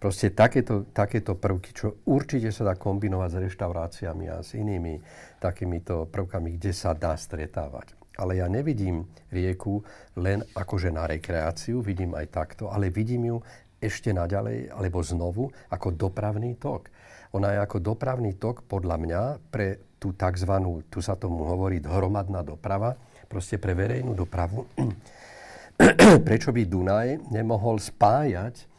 [0.02, 4.98] Proste takéto, takéto prvky, čo určite sa dá kombinovať s reštauráciami a s inými
[5.44, 8.00] takýmito prvkami, kde sa dá stretávať.
[8.16, 9.84] Ale ja nevidím rieku
[10.16, 13.38] len akože na rekreáciu, vidím aj takto, ale vidím ju
[13.84, 16.88] ešte naďalej, alebo znovu, ako dopravný tok.
[17.36, 20.54] Ona je ako dopravný tok, podľa mňa, pre tú tzv.
[20.88, 22.96] tu sa tomu hovorí, hromadná doprava,
[23.28, 24.64] proste pre verejnú dopravu,
[26.28, 28.73] prečo by Dunaj nemohol spájať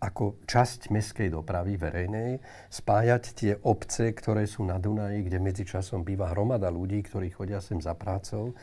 [0.00, 2.40] ako časť mestskej dopravy verejnej
[2.72, 7.76] spájať tie obce, ktoré sú na Dunaji, kde medzičasom býva hromada ľudí, ktorí chodia sem
[7.76, 8.56] za prácou,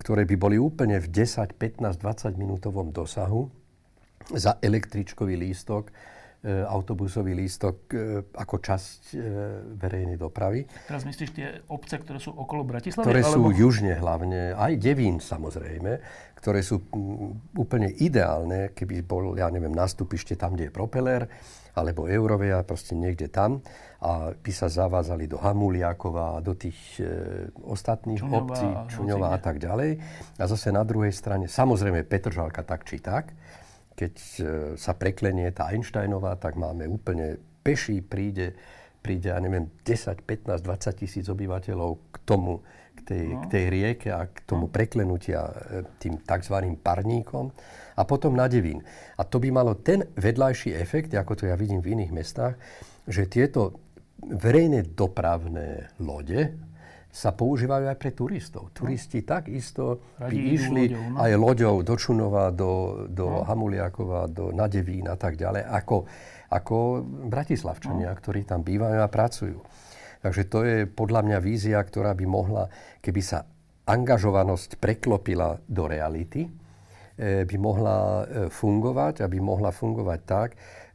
[0.00, 3.52] ktoré by boli úplne v 10, 15, 20 minútovom dosahu
[4.32, 6.15] za električkový lístok E,
[6.66, 7.96] autobusový lístok e,
[8.38, 9.18] ako časť e,
[9.74, 10.62] verejnej dopravy.
[10.86, 13.02] Teraz myslíš tie obce, ktoré sú okolo Bratislavy?
[13.02, 13.50] Ktoré alebo...
[13.50, 15.98] sú južne hlavne, aj Devín samozrejme,
[16.38, 16.86] ktoré sú
[17.58, 21.26] úplne ideálne, keby bol, ja neviem, nastupište tam, kde je propeler,
[21.76, 23.60] alebo Eurovia, proste niekde tam
[24.00, 29.40] a by sa zavázali do Hamuliakova a do tých e, ostatných Čuňová, obcí, Čuňová a
[29.40, 29.98] tak ďalej.
[30.40, 33.34] A zase na druhej strane, samozrejme Petržalka tak či tak,
[33.96, 34.40] keď e,
[34.76, 38.52] sa preklenie tá Einsteinová, tak máme úplne peší príde,
[39.00, 42.60] príde, ja neviem, 10, 15, 20 tisíc obyvateľov k tomu,
[42.92, 43.40] k tej, no.
[43.42, 44.72] k tej rieke a k tomu no.
[44.72, 45.52] preklenutia e,
[45.96, 46.56] tým tzv.
[46.76, 47.48] parníkom
[47.96, 48.84] a potom na Devín.
[49.16, 52.54] A to by malo ten vedľajší efekt, ako to ja vidím v iných mestách,
[53.08, 53.80] že tieto
[54.20, 56.52] verejné dopravné lode,
[57.16, 58.76] sa používajú aj pre turistov.
[58.76, 59.40] Turisti no.
[59.40, 61.16] takisto by išli loďou, no.
[61.16, 62.72] aj loďou do Čunova, do,
[63.08, 63.48] do no.
[63.48, 66.04] Hamuliakova, do Nadevín a tak ďalej, ako,
[66.52, 66.76] ako
[67.32, 68.18] bratislavčania, no.
[68.20, 69.58] ktorí tam bývajú a pracujú.
[70.20, 72.68] Takže to je podľa mňa vízia, ktorá by mohla,
[73.00, 73.48] keby sa
[73.88, 76.50] angažovanosť preklopila do reality, e,
[77.48, 80.48] by mohla e, fungovať a by mohla fungovať tak,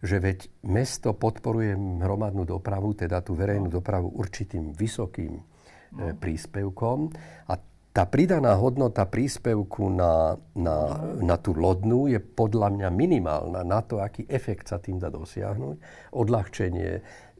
[0.05, 3.81] že veď mesto podporuje hromadnú dopravu, teda tú verejnú no.
[3.81, 5.49] dopravu určitým vysokým
[5.93, 6.15] no.
[6.17, 7.12] príspevkom
[7.47, 7.54] a
[7.91, 13.99] tá pridaná hodnota príspevku na, na, na tú lodnú je podľa mňa minimálna na to,
[13.99, 16.08] aký efekt sa tým dá dosiahnuť.
[16.15, 16.91] Odľahčenie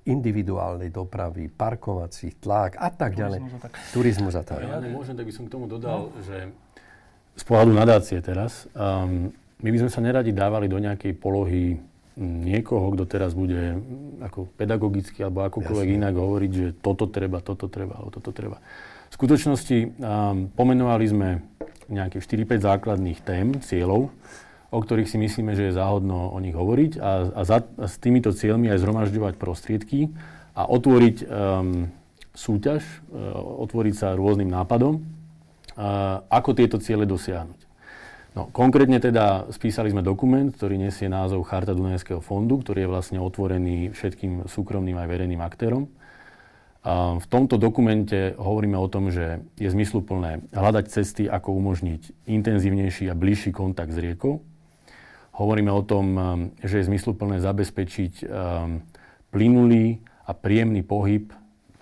[0.04, 3.48] individuálnej dopravy, parkovací tlak a tak ďalej.
[3.96, 4.68] Turizmus a tak.
[4.68, 6.20] Ja môžem, tak by som k tomu dodal, no.
[6.20, 6.52] že
[7.32, 11.80] z pohľadu nadácie teraz, um, my by sme sa neradi dávali do nejakej polohy
[12.20, 13.80] niekoho, kto teraz bude
[14.20, 16.00] ako pedagogicky alebo akokoľvek Jasne.
[16.04, 18.60] inak hovoriť, že toto treba, toto treba, alebo toto treba.
[19.12, 21.30] V skutočnosti um, pomenovali sme
[21.92, 24.12] nejaké 4-5 základných tém, cieľov,
[24.72, 27.96] o ktorých si myslíme, že je záhodno o nich hovoriť a, a, za, a s
[28.00, 30.12] týmito cieľmi aj zhromažďovať prostriedky
[30.56, 31.92] a otvoriť um,
[32.32, 33.36] súťaž, uh,
[33.68, 37.71] otvoriť sa rôznym nápadom, uh, ako tieto ciele dosiahnuť.
[38.32, 43.20] No, konkrétne teda spísali sme dokument, ktorý nesie názov Charta Dunajského fondu, ktorý je vlastne
[43.20, 45.92] otvorený všetkým súkromným aj verejným aktérom.
[47.20, 53.20] V tomto dokumente hovoríme o tom, že je zmysluplné hľadať cesty, ako umožniť intenzívnejší a
[53.20, 54.40] bližší kontakt s riekou.
[55.36, 56.06] Hovoríme o tom,
[56.64, 58.82] že je zmysluplné zabezpečiť um,
[59.30, 61.30] plynulý a príjemný pohyb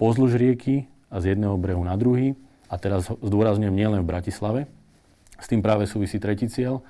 [0.01, 2.33] pozdĺž rieky a z jedného brehu na druhý.
[2.67, 4.62] A teraz zdôrazňujem nielen v Bratislave,
[5.39, 6.84] s tým práve súvisí tretí cieľ.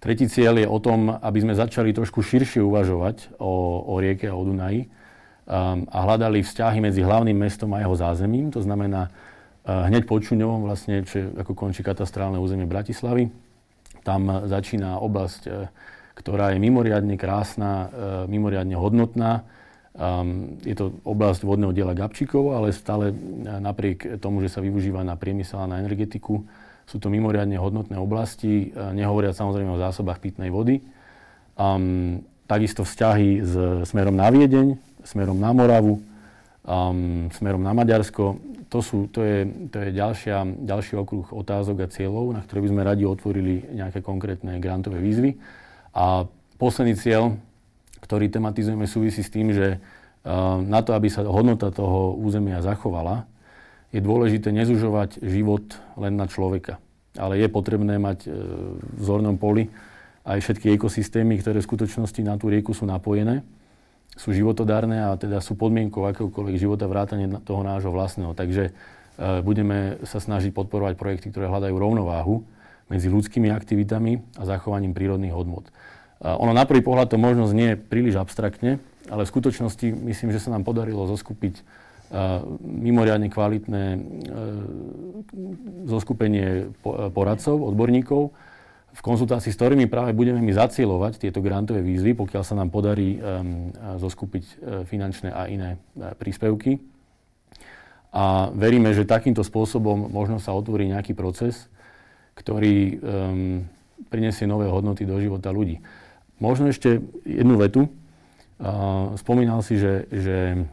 [0.00, 4.34] Tretí cieľ je o tom, aby sme začali trošku širšie uvažovať o, o rieke a
[4.34, 8.48] o Dunaji um, a hľadali vzťahy medzi hlavným mestom a jeho zázemím.
[8.56, 13.28] To znamená uh, hneď pod Čuňovom, vlastne, čo ako končí katastrálne územie Bratislavy.
[14.00, 15.68] Tam začína oblasť, uh,
[16.16, 17.84] ktorá je mimoriadne krásna, uh,
[18.24, 19.44] mimoriadne hodnotná.
[19.92, 25.04] Um, je to oblasť vodného diela Gabčíkovo, ale stále uh, napriek tomu, že sa využíva
[25.04, 26.40] na priemysel a na energetiku,
[26.90, 30.82] sú to mimoriadne hodnotné oblasti, e, nehovoriac samozrejme o zásobách pitnej vody.
[31.54, 33.52] Um, takisto vzťahy s
[33.86, 34.74] smerom na Viedeň,
[35.06, 36.02] smerom na Moravu,
[36.66, 38.42] um, smerom na Maďarsko.
[38.74, 42.70] To, sú, to je, to je ďalšia, ďalší okruh otázok a cieľov, na ktoré by
[42.74, 45.38] sme radi otvorili nejaké konkrétne grantové výzvy.
[45.94, 46.26] A
[46.58, 47.38] posledný cieľ,
[48.02, 53.29] ktorý tematizujeme, súvisí s tým, že uh, na to, aby sa hodnota toho územia zachovala,
[53.90, 55.66] je dôležité nezužovať život
[55.98, 56.78] len na človeka.
[57.18, 58.28] Ale je potrebné mať e,
[58.78, 59.66] v zornom poli
[60.22, 63.42] aj všetky ekosystémy, ktoré v skutočnosti na tú rieku sú napojené,
[64.14, 68.32] sú životodárne a teda sú podmienkou akéhokoľvek života vrátane toho nášho vlastného.
[68.38, 68.72] Takže e,
[69.42, 72.46] budeme sa snažiť podporovať projekty, ktoré hľadajú rovnováhu
[72.86, 75.70] medzi ľudskými aktivitami a zachovaním prírodných hodnot.
[76.20, 78.76] Ono na prvý pohľad to možno znie príliš abstraktne,
[79.08, 81.64] ale v skutočnosti myslím, že sa nám podarilo zoskupiť
[82.60, 83.98] mimoriadne kvalitné e,
[85.86, 86.74] zoskupenie
[87.14, 88.34] poradcov, odborníkov,
[88.90, 93.22] v konzultácii s ktorými práve budeme my zacielovať tieto grantové výzvy, pokiaľ sa nám podarí
[94.02, 96.82] zoskupiť e, finančné a iné e, príspevky.
[98.10, 101.70] A veríme, že takýmto spôsobom možno sa otvorí nejaký proces,
[102.34, 103.62] ktorý um,
[104.10, 105.78] prinesie nové hodnoty do života ľudí.
[106.42, 107.86] Možno ešte jednu vetu.
[108.58, 110.66] Uh, spomínal si, že, že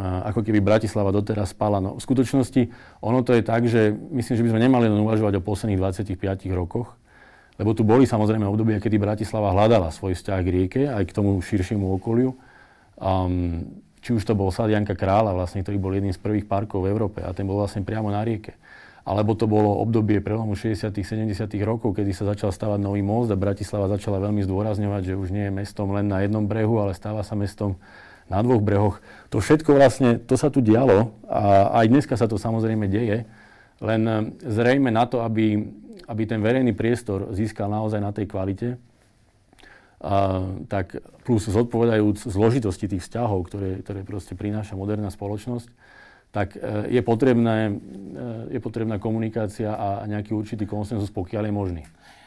[0.00, 1.80] ako keby Bratislava doteraz spala.
[1.80, 2.72] No, v skutočnosti
[3.04, 6.16] ono to je tak, že myslím, že by sme nemali len uvažovať o posledných 25
[6.56, 6.96] rokoch,
[7.60, 11.36] lebo tu boli samozrejme obdobia, kedy Bratislava hľadala svoj vzťah k rieke, aj k tomu
[11.44, 12.32] širšiemu okoliu.
[12.96, 13.68] Um,
[14.02, 16.90] či už to bol sad Janka Krála, vlastne, ktorý bol jedným z prvých parkov v
[16.90, 18.58] Európe a ten bol vlastne priamo na rieke.
[19.02, 21.34] Alebo to bolo obdobie prelomu 60 70
[21.66, 25.50] rokov, kedy sa začal stavať nový most a Bratislava začala veľmi zdôrazňovať, že už nie
[25.50, 27.78] je mestom len na jednom brehu, ale stáva sa mestom
[28.32, 28.96] na dvoch brehoch.
[29.28, 33.28] To všetko vlastne, to sa tu dialo a aj dneska sa to samozrejme deje,
[33.84, 34.16] len eh,
[34.48, 35.60] zrejme na to, aby,
[36.08, 38.80] aby ten verejný priestor získal naozaj na tej kvalite,
[40.02, 45.70] a, tak plus zodpovedajúc zložitosti tých vzťahov, ktoré, ktoré proste prináša moderná spoločnosť,
[46.34, 47.72] tak e, je, potrebné, e,
[48.50, 51.82] je potrebná komunikácia a nejaký určitý konsenzus, pokiaľ je možný.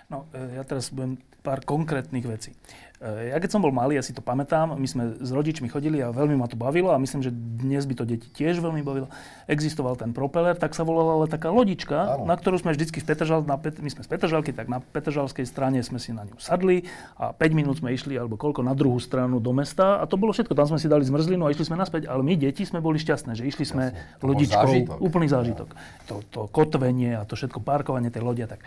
[0.06, 2.54] No, e, ja teraz budem pár konkrétnych vecí.
[2.98, 6.02] E, ja keď som bol malý, ja si to pamätám, my sme s rodičmi chodili
[6.02, 9.10] a veľmi ma to bavilo a myslím, že dnes by to deti tiež veľmi bavilo.
[9.50, 12.26] Existoval ten propeler, tak sa volala ale taká lodička, Áno.
[12.26, 15.46] na ktorú sme vždycky v Petržal, na Pet, my sme z Petržalky, tak na Petržalskej
[15.46, 16.86] strane sme si na ňu sadli
[17.18, 20.34] a 5 minút sme išli, alebo koľko, na druhú stranu do mesta a to bolo
[20.34, 20.58] všetko.
[20.58, 23.38] Tam sme si dali zmrzlinu a išli sme naspäť, ale my deti sme boli šťastné,
[23.38, 24.98] že išli sme Jasne, lodičkou, zážitok.
[25.02, 25.70] úplný zážitok.
[26.10, 28.46] To, to kotvenie a to všetko, parkovanie tej lode.
[28.46, 28.62] Tak.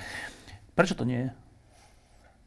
[0.78, 1.30] Prečo to nie je?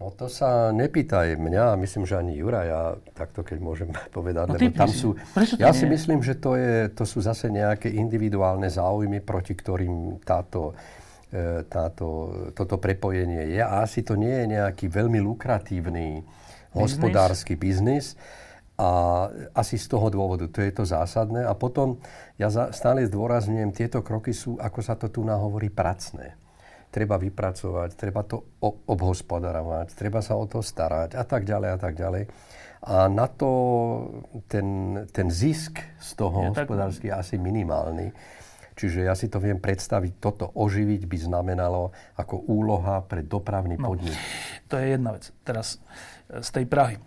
[0.02, 4.72] No to sa nepýtaj mňa, myslím, že ani Juraja, takto keď môžem povedať, no, lebo
[4.72, 5.20] tam sú...
[5.60, 5.94] Ja si nie?
[5.94, 10.74] myslím, že to, je, to sú zase nejaké individuálne záujmy, proti ktorým táto,
[11.30, 12.08] e, táto,
[12.58, 13.62] toto prepojenie je.
[13.62, 16.74] A asi to nie je nejaký veľmi lukratívny business?
[16.74, 18.18] hospodársky biznis.
[18.82, 21.46] A asi z toho dôvodu, to je to zásadné.
[21.46, 22.02] A potom
[22.42, 26.41] ja stále zdôrazňujem, tieto kroky sú, ako sa to tu nahovorí, pracné
[26.92, 31.94] treba vypracovať, treba to obhospodarovať, treba sa o to starať a tak ďalej a tak
[31.96, 32.24] ďalej.
[32.82, 33.50] A na to
[34.52, 38.12] ten, ten zisk z toho je hospodársky je asi minimálny.
[38.76, 43.94] Čiže ja si to viem predstaviť, toto oživiť by znamenalo ako úloha pre dopravný no,
[43.94, 44.18] podnik.
[44.74, 45.30] To je jedna vec.
[45.46, 45.78] Teraz
[46.26, 46.98] e, z tej Prahy.
[46.98, 47.02] E,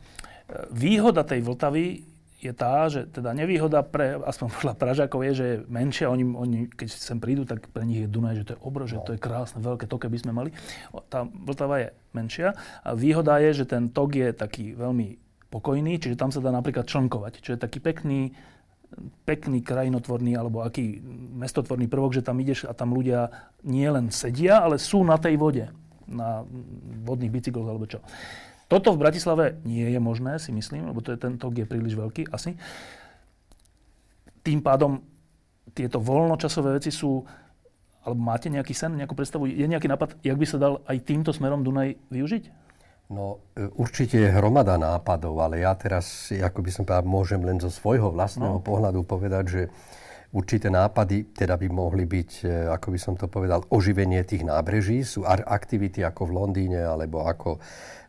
[0.71, 2.14] výhoda tej Vltavy
[2.45, 6.13] je tá, že teda nevýhoda pre, aspoň podľa Pražákov je, že je menšia.
[6.13, 9.01] Oni, oni, keď sem prídu, tak pre nich je Dunaj, že to je obro, že
[9.01, 10.51] to je krásne, veľké, to keby sme mali.
[11.09, 12.53] Tá Vltava je menšia
[12.85, 15.17] a výhoda je, že ten tok je taký veľmi
[15.49, 18.35] pokojný, čiže tam sa dá napríklad člnkovať, čo je taký pekný,
[19.23, 21.01] pekný krajinotvorný alebo aký
[21.35, 23.33] mestotvorný prvok, že tam ideš a tam ľudia
[23.65, 25.71] nie len sedia, ale sú na tej vode,
[26.05, 26.45] na
[27.07, 28.03] vodných bicykloch alebo čo.
[28.69, 31.95] Toto v Bratislave nie je možné, si myslím, lebo to je, ten tok je príliš
[31.95, 32.57] veľký asi.
[34.41, 35.05] Tým pádom
[35.73, 37.25] tieto voľnočasové veci sú,
[38.05, 41.33] alebo máte nejaký sen, nejakú predstavu, je nejaký nápad, jak by sa dal aj týmto
[41.33, 42.45] smerom Dunaj využiť?
[43.13, 47.61] No, e, určite je hromada nápadov, ale ja teraz, ako by som povedal, môžem len
[47.61, 48.65] zo svojho vlastného no.
[48.65, 49.63] pohľadu povedať, že
[50.35, 55.07] určité nápady teda by mohli byť, e, ako by som to povedal, oživenie tých nábreží.
[55.07, 57.63] Sú aktivity ako v Londýne alebo ako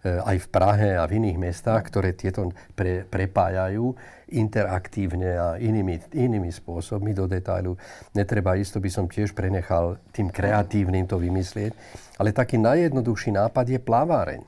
[0.06, 3.90] E, aj v Prahe a v iných mestách, ktoré tieto pre, prepájajú
[4.38, 7.74] interaktívne a inými, inými spôsobmi do detailu.
[8.14, 11.74] Netreba isto, by som tiež prenechal tým kreatívnym to vymyslieť.
[12.22, 14.42] Ale taký najjednoduchší nápad je plaváreň.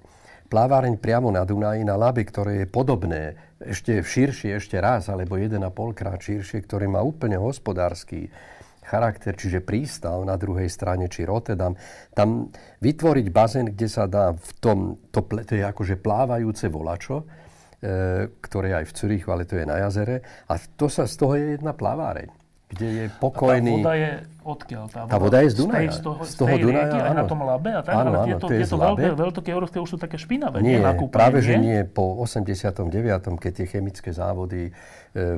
[0.46, 5.66] Plaváreň priamo na Dunaji, na Labe, ktoré je podobné, ešte širšie, ešte raz, alebo 1,5
[5.98, 8.30] krát širšie, ktoré má úplne hospodársky
[8.88, 11.76] charakter, čiže prístav na druhej strane, či Rotterdam,
[12.16, 12.48] tam
[12.80, 14.78] vytvoriť bazén, kde sa dá v tom,
[15.12, 17.28] to, to je akože plávajúce volačo,
[17.84, 20.24] e, ktoré aj v Cürichu, ale to je na jazere.
[20.48, 22.37] A to sa, z toho je jedna plaváreň
[22.68, 23.72] kde je pokojný...
[23.72, 24.12] A tá voda je
[24.44, 24.84] odkiaľ?
[24.92, 25.92] Tá voda, tá voda je z Dunaja.
[25.92, 28.18] Z, toho, z toho z Dunaja, rieky, aj na tom labe a tak, áno, ale
[28.28, 30.60] tieto, áno, tieto veľké, veľké európske už sú také špinavé.
[30.60, 31.88] Nie, nie práve že nie.
[31.88, 34.72] Po 89., keď tie chemické závody e,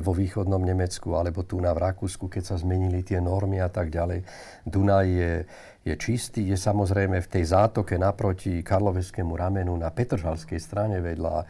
[0.02, 3.94] vo východnom Nemecku alebo tu na v Rakúsku, keď sa zmenili tie normy a tak
[3.94, 4.26] ďalej,
[4.66, 5.32] Dunaj je,
[5.86, 6.50] je čistý.
[6.50, 11.46] Je samozrejme v tej zátoke naproti Karloveskému ramenu na Petržalskej strane vedľa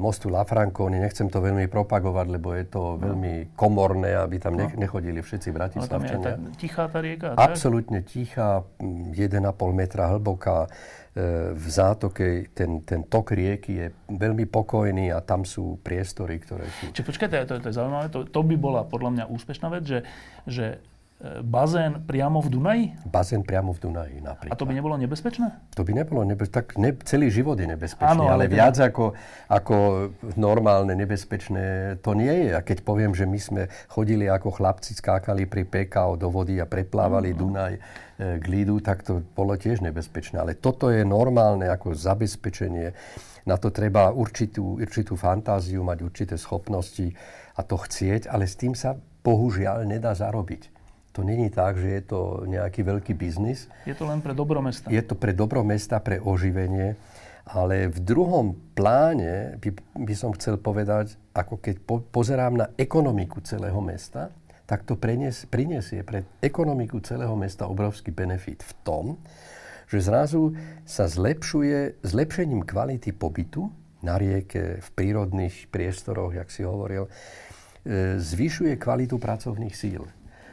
[0.00, 0.96] mostu La Franconi.
[0.96, 3.00] Nechcem to veľmi propagovať, lebo je to no.
[3.00, 4.80] veľmi komorné, aby tam nech, no.
[4.80, 6.16] nechodili všetci bratislavčania.
[6.16, 7.36] Ale tam je tichá tá rieka?
[7.36, 9.16] Absolutne tichá, 1,5
[9.76, 10.68] metra hlboká.
[11.10, 16.70] E, v zátoke ten, ten tok rieky je veľmi pokojný a tam sú priestory, ktoré
[16.78, 16.94] sú...
[16.94, 19.98] Čiže počkajte, to, to je zaujímavé, to, to by bola podľa mňa úspešná vec, že,
[20.46, 20.78] že
[21.44, 22.84] bazén priamo v Dunaji?
[23.04, 24.56] Bazén priamo v Dunaji napríklad.
[24.56, 25.52] A to by nebolo nebezpečné?
[25.76, 26.56] To by nebolo nebezpečné.
[26.56, 29.12] Tak ne, celý život je nebezpečný, Áno, ale, ale viac ako,
[29.52, 29.76] ako
[30.40, 32.56] normálne nebezpečné to nie je.
[32.56, 33.62] A keď poviem, že my sme
[33.92, 37.36] chodili ako chlapci, skákali pri PKO do vody a preplávali mm.
[37.36, 37.80] Dunaj e,
[38.40, 40.40] k Lídu, tak to bolo tiež nebezpečné.
[40.40, 42.96] Ale toto je normálne ako zabezpečenie.
[43.44, 47.12] Na to treba určitú, určitú fantáziu, mať určité schopnosti
[47.52, 50.79] a to chcieť, ale s tým sa bohužiaľ nedá zarobiť.
[51.20, 53.68] To není tak, že je to nejaký veľký biznis.
[53.84, 54.88] Je to len pre dobro mesta.
[54.88, 56.96] Je to pre dobro mesta, pre oživenie.
[57.44, 63.44] Ale v druhom pláne by, by som chcel povedať, ako keď po, pozerám na ekonomiku
[63.44, 64.32] celého mesta,
[64.64, 69.04] tak to prenies, prinesie pre ekonomiku celého mesta obrovský benefit v tom,
[69.92, 70.56] že zrazu
[70.88, 73.68] sa zlepšuje zlepšením kvality pobytu
[74.00, 77.12] na rieke, v prírodných priestoroch, jak si hovoril,
[77.84, 80.08] e, zvyšuje kvalitu pracovných síl.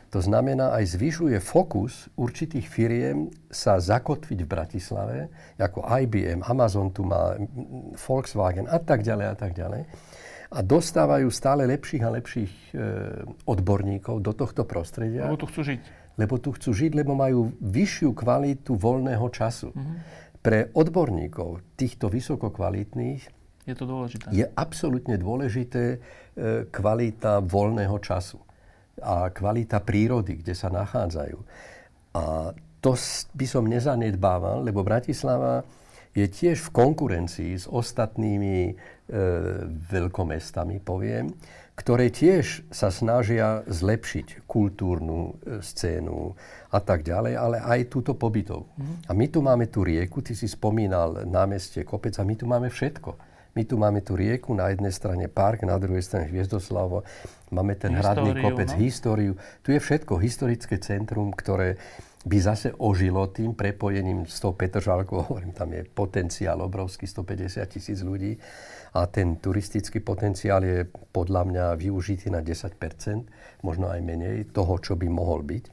[0.08, 5.18] To znamená, aj zvyšuje fokus určitých firiem sa zakotviť v Bratislave,
[5.60, 7.36] ako IBM, Amazon tu má,
[8.00, 9.84] Volkswagen a tak ďalej a tak ďalej.
[10.48, 12.76] A dostávajú stále lepších a lepších e,
[13.52, 15.28] odborníkov do tohto prostredia.
[15.28, 15.82] Lebo tu chcú žiť.
[16.16, 19.76] Lebo tu chcú žiť, lebo majú vyššiu kvalitu voľného času.
[19.76, 19.98] Mm-hmm.
[20.40, 23.36] Pre odborníkov týchto vysokokvalitných
[23.68, 24.32] je to dôležité.
[24.32, 25.98] Je absolútne dôležité e,
[26.72, 28.47] kvalita voľného času
[29.02, 31.38] a kvalita prírody, kde sa nachádzajú.
[32.18, 32.92] A to
[33.34, 35.66] by som nezanedbával, lebo Bratislava
[36.18, 38.74] je tiež v konkurencii s ostatnými e,
[39.70, 41.30] veľkomestami, poviem,
[41.78, 46.34] ktoré tiež sa snažia zlepšiť kultúrnu e, scénu
[46.74, 48.66] a tak ďalej, ale aj túto pobytov.
[48.82, 48.98] Mm.
[49.06, 52.74] A my tu máme tú rieku, ty si spomínal námestie Kopec a my tu máme
[52.74, 53.27] všetko.
[53.58, 57.02] My tu máme tú rieku, na jednej strane park, na druhej strane Hviezdoslavo,
[57.50, 58.78] máme ten Históriu, hradný kopec, no?
[58.78, 59.34] históriu.
[59.66, 61.82] Tu je všetko, historické centrum, ktoré
[62.22, 68.06] by zase ožilo tým prepojením s tou Petržalkou, hovorím, tam je potenciál obrovský, 150 tisíc
[68.06, 68.38] ľudí
[68.94, 72.78] a ten turistický potenciál je podľa mňa využitý na 10%,
[73.66, 75.66] možno aj menej toho, čo by mohol byť.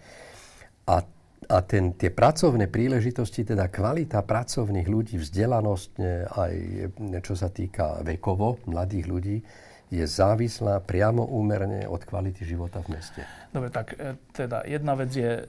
[0.89, 1.05] A
[1.49, 6.55] a ten, tie pracovné príležitosti, teda kvalita pracovných ľudí, vzdelanostne, aj
[7.25, 9.37] čo sa týka vekovo mladých ľudí,
[9.95, 13.23] je závislá priamo úmerne od kvality života v meste.
[13.55, 15.45] Dobre, tak e, teda jedna vec je e,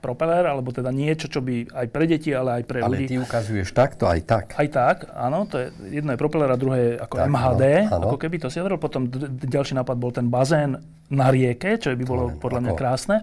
[0.00, 3.04] propeler, alebo teda niečo, čo by aj pre deti, ale aj pre ale ľudí...
[3.04, 4.46] Ale ty ukazuješ takto, aj tak.
[4.56, 5.68] Aj tak, áno, to je,
[6.00, 8.04] jedno je propeler a druhé je ako tak, MHD, áno, áno.
[8.08, 8.80] ako keby to si hovoril.
[8.80, 10.80] Potom d- ďalší nápad bol ten bazén
[11.12, 13.16] na rieke, čo by bolo podľa mňa krásne.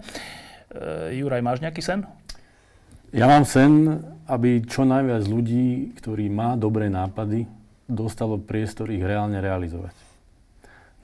[1.12, 2.08] Juraj, máš nejaký sen?
[3.12, 7.44] Ja mám sen, aby čo najviac ľudí, ktorí má dobré nápady,
[7.84, 9.92] dostalo priestor ich reálne realizovať.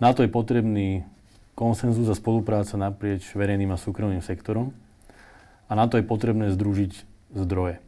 [0.01, 1.05] Na to je potrebný
[1.53, 4.73] konsenzus a spolupráca naprieč verejným a súkromným sektorom
[5.69, 6.93] a na to je potrebné združiť
[7.35, 7.77] zdroje.
[7.77, 7.83] E,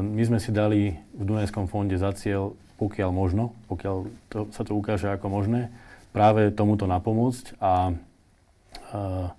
[0.00, 3.96] my sme si dali v Dunajskom fonde za cieľ, pokiaľ možno, pokiaľ
[4.32, 5.68] to, sa to ukáže ako možné,
[6.16, 7.92] práve tomuto napomôcť a,
[8.94, 9.34] a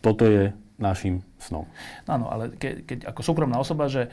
[0.00, 1.68] toto je našim snom.
[2.08, 4.08] Áno, ale ke, keď ako súkromná osoba, že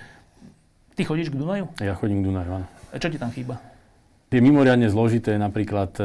[0.99, 1.71] ty chodíš k Dunaju?
[1.79, 2.67] Ja chodím k Dunaju, áno.
[2.91, 3.57] A čo ti tam chýba?
[4.27, 6.03] Je mimoriadne zložité napríklad e,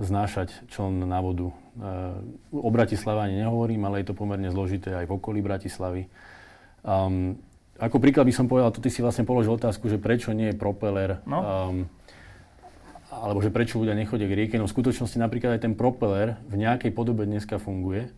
[0.00, 1.52] znášať čln na vodu.
[1.52, 1.54] E,
[2.56, 6.08] o Bratislave ani nehovorím, ale je to pomerne zložité aj v okolí Bratislavy.
[6.80, 7.36] Um,
[7.76, 10.56] ako príklad by som povedal, to ty si vlastne položil otázku, že prečo nie je
[10.56, 11.38] propeler, no.
[11.44, 11.84] um,
[13.12, 14.56] alebo že prečo ľudia nechodia k rieke.
[14.56, 18.08] No v skutočnosti napríklad aj ten propeler v nejakej podobe dneska funguje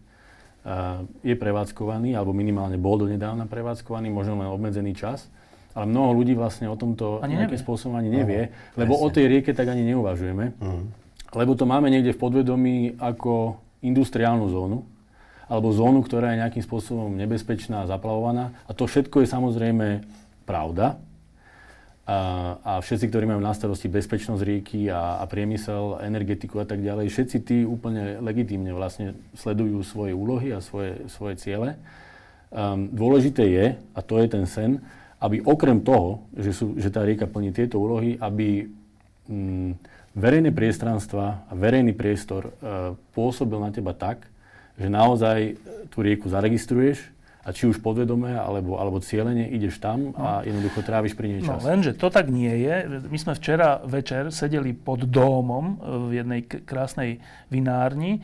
[1.26, 5.26] je prevádzkovaný, alebo minimálne bol donedávna prevádzkovaný, možno len obmedzený čas.
[5.72, 7.64] Ale mnoho ľudí vlastne o tomto ani nejakým nevie.
[7.64, 9.06] spôsobom ani nevie, uh, lebo presne.
[9.08, 10.52] o tej rieke tak ani neuvažujeme.
[10.60, 10.84] Uh.
[11.32, 14.84] Lebo to máme niekde v podvedomí ako industriálnu zónu,
[15.48, 18.52] alebo zónu, ktorá je nejakým spôsobom nebezpečná a zaplavovaná.
[18.68, 19.86] A to všetko je samozrejme
[20.44, 21.00] pravda,
[22.12, 22.18] a,
[22.60, 27.08] a všetci, ktorí majú na starosti bezpečnosť rieky a, a priemysel, energetiku a tak ďalej,
[27.08, 31.80] všetci tí úplne legitímne vlastne sledujú svoje úlohy a svoje, svoje ciele.
[32.52, 34.84] Um, dôležité je, a to je ten sen,
[35.24, 38.68] aby okrem toho, že, sú, že tá rieka plní tieto úlohy, aby
[39.30, 39.72] um,
[40.12, 44.28] verejné priestranstva a verejný priestor uh, pôsobil na teba tak,
[44.76, 45.56] že naozaj
[45.88, 47.00] tú rieku zaregistruješ,
[47.42, 50.46] a či už podvedome alebo, alebo cieľene ideš tam a no.
[50.46, 51.58] jednoducho tráviš pri nej no, čas.
[51.58, 53.02] No lenže to tak nie je.
[53.10, 55.74] My sme včera večer sedeli pod domom e,
[56.06, 57.18] v jednej krásnej
[57.50, 58.22] vinárni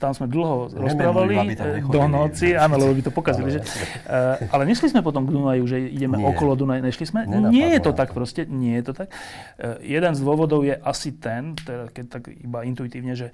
[0.00, 3.52] tam sme dlho rozprávali e, do noci, áno, lebo by to pokazili.
[3.52, 6.24] Že, uh, ale nešli sme potom k Dunaju, že ideme nie.
[6.24, 7.28] okolo Dunaja, nešli sme?
[7.28, 9.12] Nenapadlo nie je to tak proste, nie je to tak.
[9.60, 13.28] Uh, jeden z dôvodov je asi ten, teda keď tak iba intuitívne, že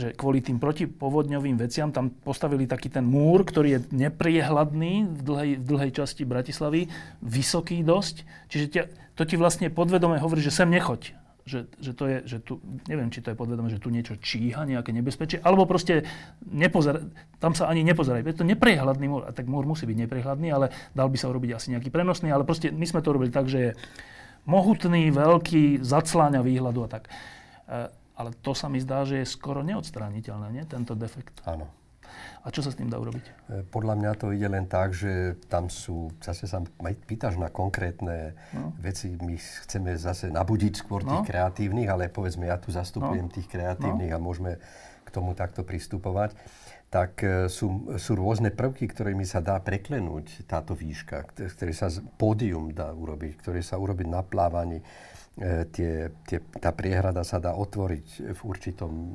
[0.00, 5.50] že kvôli tým protipovodňovým veciam tam postavili taký ten múr, ktorý je nepriehľadný v dlhej,
[5.60, 6.88] v dlhej časti Bratislavy,
[7.20, 8.24] vysoký dosť.
[8.48, 8.82] Čiže ťa,
[9.20, 11.20] to ti vlastne podvedome hovorí, že sem nechoď.
[11.40, 14.64] Že, že to je, že tu, neviem, či to je podvedome, že tu niečo číha,
[14.64, 16.06] nejaké nebezpečie, alebo proste
[16.46, 17.00] nepozera,
[17.42, 18.22] tam sa ani nepozeraj.
[18.22, 21.50] Je to nepriehľadný múr, a tak múr musí byť nepriehľadný, ale dal by sa urobiť
[21.56, 23.70] asi nejaký prenosný, ale proste my sme to robili tak, že je
[24.46, 27.10] mohutný, veľký, zacláňa výhľadu a tak.
[28.20, 30.64] Ale to sa mi zdá, že je skoro neodstrániteľné, nie?
[30.68, 31.40] tento defekt.
[31.48, 31.72] Áno.
[32.44, 33.24] A čo sa s tým dá urobiť?
[33.24, 33.32] E,
[33.64, 36.60] podľa mňa to ide len tak, že tam sú, zase sa
[37.08, 38.76] pýtaš na konkrétne no.
[38.76, 41.16] veci, my chceme zase nabudiť skôr no.
[41.16, 43.32] tých kreatívnych, ale povedzme, ja tu zastupujem no.
[43.32, 44.16] tých kreatívnych no.
[44.16, 44.52] a môžeme
[45.06, 46.36] k tomu takto pristupovať
[46.90, 51.86] tak e, sú, sú rôzne prvky, ktorými sa dá preklenúť táto výška, ktoré sa
[52.18, 54.82] pódium dá urobiť, ktoré sa urobiť na plávaní,
[55.38, 59.06] tie, tie, tá priehrada sa dá otvoriť v určitom e,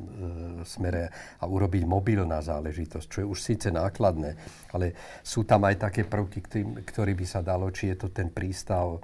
[0.64, 4.34] smere a urobiť mobilná záležitosť, čo je už síce nákladné,
[4.72, 8.32] ale sú tam aj také prvky, ktorý, ktorý by sa dalo, či je to ten
[8.32, 9.00] prístav e,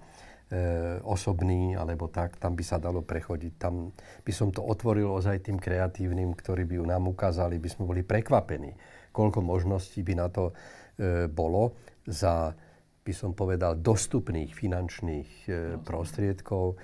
[1.03, 3.53] osobný, alebo tak, tam by sa dalo prechodiť.
[3.59, 3.91] Tam
[4.23, 8.01] by som to otvoril ozaj tým kreatívnym, ktorí by ju nám ukázali, by sme boli
[8.07, 8.71] prekvapení,
[9.11, 10.55] koľko možností by na to
[10.97, 11.75] e, bolo
[12.07, 12.55] za
[13.01, 15.51] by som povedal, dostupných finančných e,
[15.81, 16.77] prostriedkov.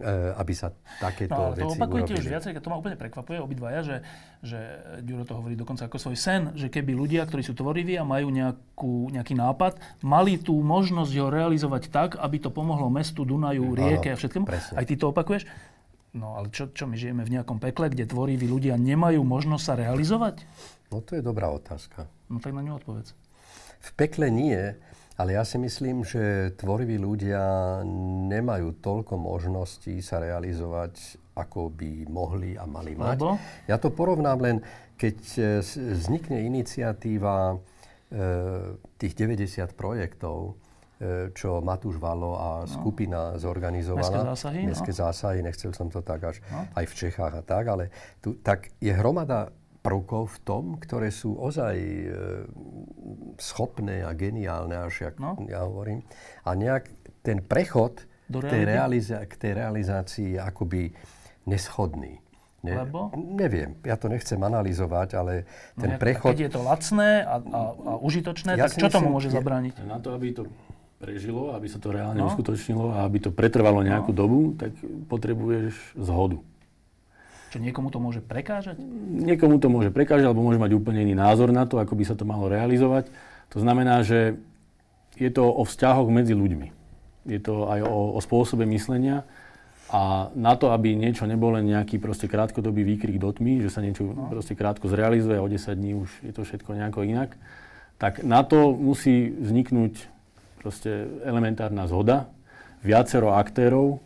[0.00, 3.84] E, aby sa takéto no, veci to opakujete už viacej, to ma úplne prekvapuje obidvaja,
[3.84, 3.96] že,
[4.40, 4.58] že
[5.04, 8.32] Ďuro to hovorí dokonca ako svoj sen, že keby ľudia, ktorí sú tvoriví a majú
[8.32, 14.08] nejakú, nejaký nápad, mali tú možnosť ho realizovať tak, aby to pomohlo mestu, Dunaju, rieke
[14.08, 14.48] a všetkému.
[14.48, 14.80] Presne.
[14.80, 15.44] Aj ty to opakuješ?
[16.16, 19.74] No ale čo, čo my žijeme v nejakom pekle, kde tvoriví ľudia nemajú možnosť sa
[19.76, 20.48] realizovať?
[20.88, 22.08] No to je dobrá otázka.
[22.32, 23.12] No tak na ňu odpovedz.
[23.80, 24.80] V pekle nie,
[25.20, 27.84] ale ja si myslím, že tvoriví ľudia
[28.32, 33.20] nemajú toľko možností sa realizovať, ako by mohli a mali mať.
[33.20, 33.36] Lebo?
[33.68, 34.56] Ja to porovnám len,
[34.96, 35.40] keď e,
[35.92, 37.56] vznikne iniciatíva e,
[38.96, 40.56] tých 90 projektov,
[40.96, 42.68] e, čo Matúš Valo a no.
[42.68, 44.00] skupina zorganizovala.
[44.00, 44.60] Mestské zásahy.
[44.64, 45.00] Mestské no.
[45.04, 46.64] zásahy, nechcel som to tak až no.
[46.80, 47.92] aj v Čechách a tak, ale
[48.24, 52.06] tu, tak je hromada prvkov v tom, ktoré sú ozaj e,
[53.40, 55.40] schopné a geniálne, až jak no.
[55.48, 56.04] ja hovorím.
[56.44, 56.92] A nejak
[57.24, 60.82] ten prechod k tej, realiza- k tej realizácii je akoby
[61.48, 62.20] neschodný.
[62.60, 63.08] Ne, Lebo?
[63.16, 66.36] Neviem, ja to nechcem analyzovať, ale no ten prechod...
[66.36, 69.36] Keď je to lacné a, a, a užitočné, ja tak čo myslím, tomu môže je...
[69.40, 69.74] zabrániť?
[69.88, 70.44] Na to, aby to
[71.00, 72.28] prežilo, aby sa to reálne no.
[72.28, 74.18] uskutočnilo a aby to pretrvalo nejakú no.
[74.20, 74.76] dobu, tak
[75.08, 76.36] potrebuješ zhodu.
[77.50, 78.78] Čo niekomu to môže prekážať?
[79.10, 82.14] Niekomu to môže prekážať, alebo môže mať úplne iný názor na to, ako by sa
[82.14, 83.10] to malo realizovať.
[83.50, 84.38] To znamená, že
[85.18, 86.70] je to o vzťahoch medzi ľuďmi.
[87.26, 89.26] Je to aj o, o spôsobe myslenia.
[89.90, 93.82] A na to, aby niečo nebolo len nejaký proste krátkodobý výkrik do tmy, že sa
[93.82, 94.30] niečo no.
[94.30, 97.34] proste krátko zrealizuje a o 10 dní už je to všetko nejako inak,
[97.98, 100.06] tak na to musí vzniknúť
[100.62, 102.30] proste elementárna zhoda
[102.80, 103.98] viacero aktérov e,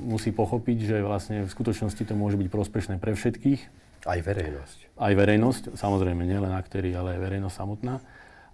[0.00, 3.60] musí pochopiť, že vlastne v skutočnosti to môže byť prospešné pre všetkých.
[4.08, 4.78] Aj verejnosť.
[4.96, 7.94] Aj verejnosť, samozrejme, nielen aktéry, ale aj verejnosť samotná.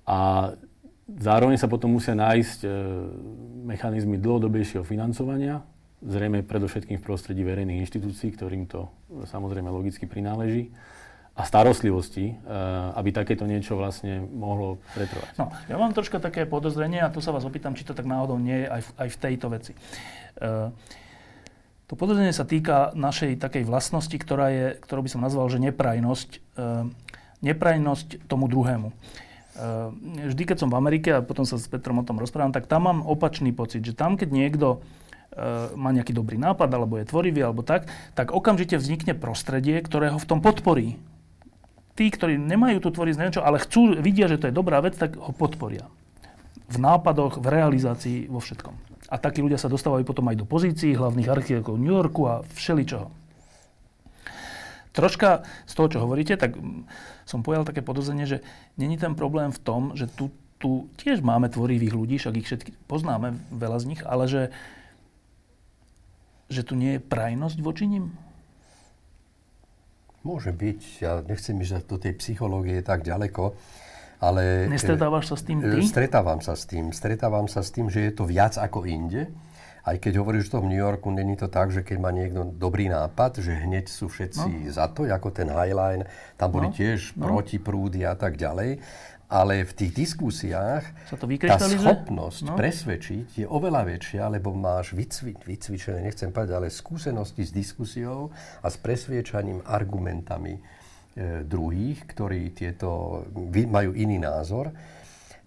[0.06, 0.18] A
[1.06, 2.68] zároveň sa potom musia nájsť e,
[3.66, 5.62] mechanizmy dlhodobejšieho financovania,
[6.02, 8.86] zrejme predovšetkým v prostredí verejných inštitúcií, ktorým to
[9.26, 10.70] samozrejme logicky prináleží
[11.36, 12.36] a starostlivosti, eh,
[12.96, 15.36] aby takéto niečo vlastne mohlo pretrvať.
[15.36, 18.40] No, ja mám troška také podozrenie a tu sa vás opýtam, či to tak náhodou
[18.40, 19.72] nie je aj v, aj v tejto veci.
[19.76, 20.72] Eh,
[21.86, 26.30] to podozrenie sa týka našej takej vlastnosti, ktorá je, ktorú by som nazval, že neprajnosť,
[26.56, 26.88] eh,
[27.44, 28.90] neprajnosť tomu druhému.
[29.56, 32.84] Vždy, keď som v Amerike a potom sa s Petrom o tom rozprávam, tak tam
[32.92, 34.84] mám opačný pocit, že tam, keď niekto
[35.72, 40.20] má nejaký dobrý nápad, alebo je tvorivý, alebo tak, tak okamžite vznikne prostredie, ktoré ho
[40.20, 41.00] v tom podporí
[41.96, 45.16] tí, ktorí nemajú tú tvoriť neviem ale chcú, vidia, že to je dobrá vec, tak
[45.16, 45.88] ho podporia.
[46.68, 48.74] V nápadoch, v realizácii, vo všetkom.
[49.08, 53.08] A takí ľudia sa dostávajú potom aj do pozícií hlavných architektov New Yorku a všeličoho.
[54.92, 56.56] Troška z toho, čo hovoríte, tak
[57.28, 58.38] som pojal také podozrenie, že
[58.80, 62.70] není ten problém v tom, že tu, tu tiež máme tvorivých ľudí, však ich všetky
[62.88, 64.42] poznáme, veľa z nich, ale že,
[66.48, 68.16] že tu nie je prajnosť voči nim?
[70.26, 70.80] Môže byť.
[70.98, 73.54] Ja nechcem ísť do tej psychológie tak ďaleko,
[74.18, 74.66] ale...
[74.66, 75.78] Nestretávaš sa s tým ty?
[75.86, 76.90] Stretávam sa s tým.
[76.90, 79.30] Stretávam sa s tým, že je to viac ako inde.
[79.86, 82.90] Aj keď hovoríš to v New Yorku, není to tak, že keď má niekto dobrý
[82.90, 84.74] nápad, že hneď sú všetci no.
[84.74, 86.74] za to, ako ten Highline, tam boli no.
[86.74, 87.30] tiež no.
[87.30, 88.82] protiprúdy a tak ďalej
[89.26, 92.54] ale v tých diskusiách Sa to tá schopnosť no?
[92.54, 98.30] presvedčiť je oveľa väčšia, lebo máš vycvi, vycvičené, nechcem povedať, ale skúsenosti s diskusiou
[98.62, 100.60] a s presviečaním argumentami e,
[101.42, 103.22] druhých, ktorí tieto,
[103.66, 104.70] majú iný názor.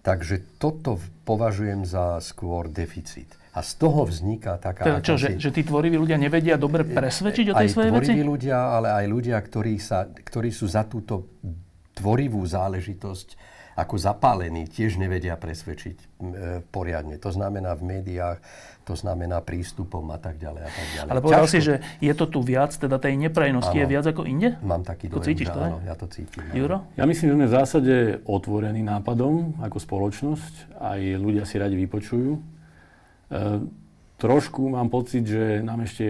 [0.00, 3.36] Takže toto považujem za skôr deficit.
[3.50, 5.00] A z toho vzniká taká...
[5.00, 7.96] To, čo, že, že tí tvoriví ľudia nevedia dobre presvedčiť o tej svojej veci?
[7.96, 11.40] Aj tvoriví ľudia, ale aj ľudia, ktorí, sa, ktorí sú za túto
[11.96, 13.49] tvorivú záležitosť
[13.80, 16.06] ako zapálení tiež nevedia presvedčiť e,
[16.68, 17.16] poriadne.
[17.16, 18.38] To znamená v médiách,
[18.84, 21.10] to znamená prístupom a tak ďalej a tak ďalej.
[21.10, 21.54] Ale povedal Ťažko...
[21.56, 21.74] si, že
[22.04, 24.60] je to tu viac, teda tej neprajnosti je viac ako inde?
[24.60, 26.44] Mám taký dojem, cítiš to, áno, ja to cítim.
[26.52, 26.84] Juro?
[27.00, 27.94] Ja myslím, že sme v zásade
[28.28, 30.76] otvorení nápadom ako spoločnosť.
[30.76, 32.32] Aj ľudia si radi vypočujú.
[32.36, 32.40] E,
[34.20, 36.04] trošku mám pocit, že nám ešte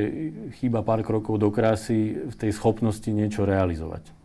[0.58, 4.19] chýba pár krokov do krásy v tej schopnosti niečo realizovať.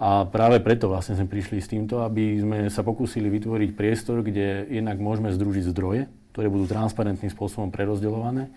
[0.00, 4.64] A práve preto vlastne sme prišli s týmto, aby sme sa pokúsili vytvoriť priestor, kde
[4.72, 8.48] jednak môžeme združiť zdroje, ktoré budú transparentným spôsobom prerozdeľované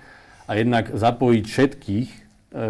[0.48, 2.20] a jednak zapojiť všetkých, e,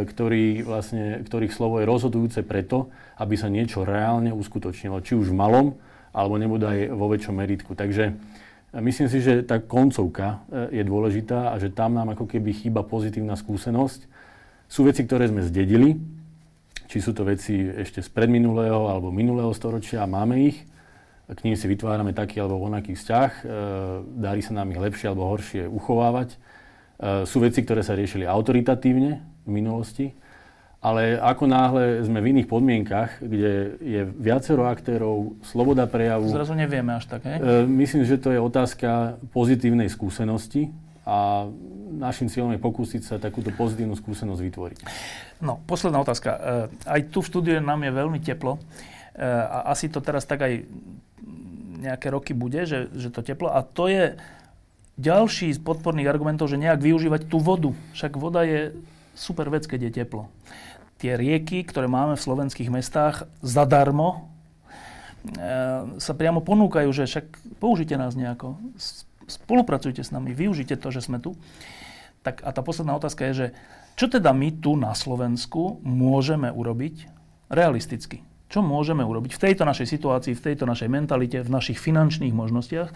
[0.10, 2.90] ktorí vlastne, ktorých slovo je rozhodujúce preto,
[3.22, 5.68] aby sa niečo reálne uskutočnilo, či už v malom,
[6.10, 7.78] alebo nebude aj vo väčšom meritku.
[7.78, 8.14] Takže e,
[8.82, 12.82] myslím si, že tá koncovka e, je dôležitá a že tam nám ako keby chýba
[12.82, 14.10] pozitívna skúsenosť.
[14.66, 16.02] Sú veci, ktoré sme zdedili,
[16.94, 20.62] či sú to veci ešte z predminulého alebo minulého storočia, máme ich,
[21.26, 23.44] k ním si vytvárame taký alebo onaký vzťah, e,
[24.22, 26.38] darí sa nám ich lepšie alebo horšie uchovávať.
[26.38, 26.38] E,
[27.26, 30.14] sú veci, ktoré sa riešili autoritatívne v minulosti,
[30.86, 36.30] ale ako náhle sme v iných podmienkach, kde je viacero aktérov, sloboda prejavu...
[36.30, 37.42] Zrazu nevieme až tak, hej?
[37.42, 40.70] E, myslím, že to je otázka pozitívnej skúsenosti
[41.04, 41.48] a
[42.00, 44.80] našim cieľom je pokúsiť sa takúto pozitívnu skúsenosť vytvoriť.
[45.44, 46.30] No, posledná otázka.
[46.32, 46.40] E,
[46.88, 48.60] aj tu v štúdiu nám je veľmi teplo e,
[49.28, 50.64] a asi to teraz tak aj
[51.84, 53.52] nejaké roky bude, že, že to teplo.
[53.52, 54.16] A to je
[54.96, 57.76] ďalší z podporných argumentov, že nejak využívať tú vodu.
[57.92, 58.72] Však voda je
[59.12, 60.32] super vec, keď je teplo.
[61.04, 64.32] Tie rieky, ktoré máme v slovenských mestách zadarmo,
[65.28, 65.40] e,
[66.00, 68.56] sa priamo ponúkajú, že však použite nás nejako
[69.28, 71.36] spolupracujte s nami, využite to, že sme tu.
[72.24, 73.48] Tak a tá posledná otázka je, že
[73.94, 77.08] čo teda my tu na Slovensku môžeme urobiť
[77.52, 78.26] realisticky?
[78.50, 82.90] Čo môžeme urobiť v tejto našej situácii, v tejto našej mentalite, v našich finančných možnostiach,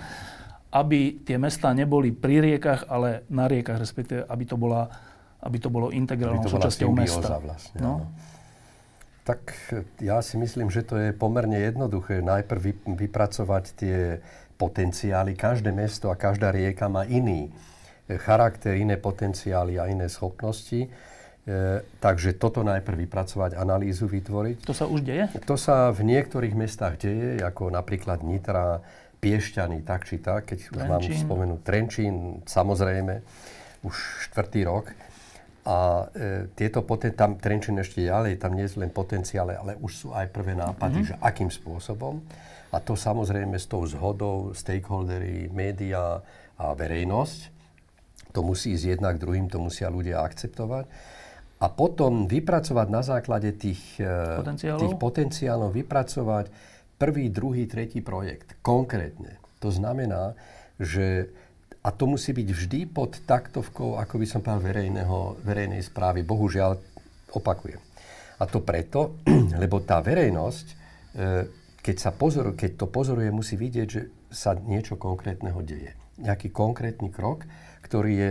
[0.73, 4.85] aby tie mestá neboli pri riekach, ale na riekach, respektíve, aby to, bola,
[5.41, 7.41] aby to bolo integrálnou súčasťou mesta.
[7.41, 8.05] Vlastne, no?
[9.27, 9.51] Tak
[9.99, 12.23] ja si myslím, že to je pomerne jednoduché.
[12.23, 14.23] Najprv vypracovať tie
[14.57, 15.37] potenciály.
[15.37, 20.85] Každé mesto a každá rieka má iný e, charakter, iné potenciály a iné schopnosti.
[20.85, 20.89] E,
[22.01, 24.67] takže toto najprv vypracovať, analýzu vytvoriť.
[24.67, 25.31] To sa už deje?
[25.47, 28.83] To sa v niektorých mestách deje, ako napríklad Nitra,
[29.17, 30.77] Piešťany, tak či tak, keď Trenčín.
[30.77, 33.25] už mám spomenúť Trenčín, samozrejme,
[33.81, 33.95] už
[34.29, 34.93] štvrtý rok.
[35.67, 39.91] A e, tieto poten- tam Trenčín ešte ďalej, tam nie sú len potenciále, ale už
[39.91, 41.09] sú aj prvé nápady, mm-hmm.
[41.11, 42.21] že akým spôsobom.
[42.71, 46.19] A to samozrejme s tou zhodou stakeholdery, média
[46.57, 47.39] a verejnosť.
[48.35, 50.85] To musí ísť jednak druhým, to musia ľudia akceptovať.
[51.57, 54.05] A potom vypracovať na základe tých e,
[54.37, 56.45] potenciálov, tých potenciálov vypracovať
[57.01, 58.57] prvý, druhý, tretí projekt.
[58.61, 59.41] Konkrétne.
[59.65, 60.37] To znamená,
[60.77, 61.33] že
[61.81, 66.21] a to musí byť vždy pod taktovkou, ako by som povedal, verejného, verejnej správy.
[66.21, 66.75] Bohužiaľ,
[67.31, 67.79] opakujem.
[68.37, 69.17] A to preto,
[69.61, 70.75] lebo tá verejnosť e,
[71.87, 75.95] keď, sa pozor, keď to pozoruje, musí vidieť, že sa niečo konkrétneho deje.
[76.19, 77.47] Nejaký konkrétny krok,
[77.79, 78.29] ktorý je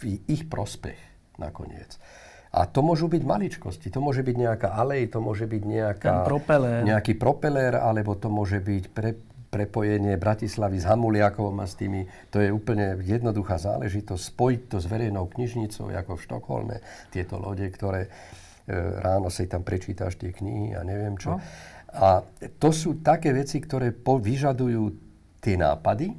[0.00, 0.96] v ich prospech
[1.36, 2.00] nakoniec.
[2.54, 3.92] A to môžu byť maličkosti.
[3.92, 6.80] To môže byť nejaká alej, to môže byť nejaká, propelér.
[6.86, 9.20] nejaký propelér, alebo to môže byť pre,
[9.52, 12.08] prepojenie Bratislavy s Hamuliakovom a s tými.
[12.32, 14.22] To je úplne jednoduchá záležitosť.
[14.32, 16.76] Spojiť to s verejnou knižnicou, ako v Štokholme.
[17.10, 18.10] Tieto lode, ktoré e,
[19.02, 21.36] ráno si tam prečítaš tie knihy a neviem čo.
[21.36, 21.73] No.
[21.94, 22.26] A
[22.58, 24.82] to sú také veci, ktoré po, vyžadujú
[25.38, 26.10] tie nápady,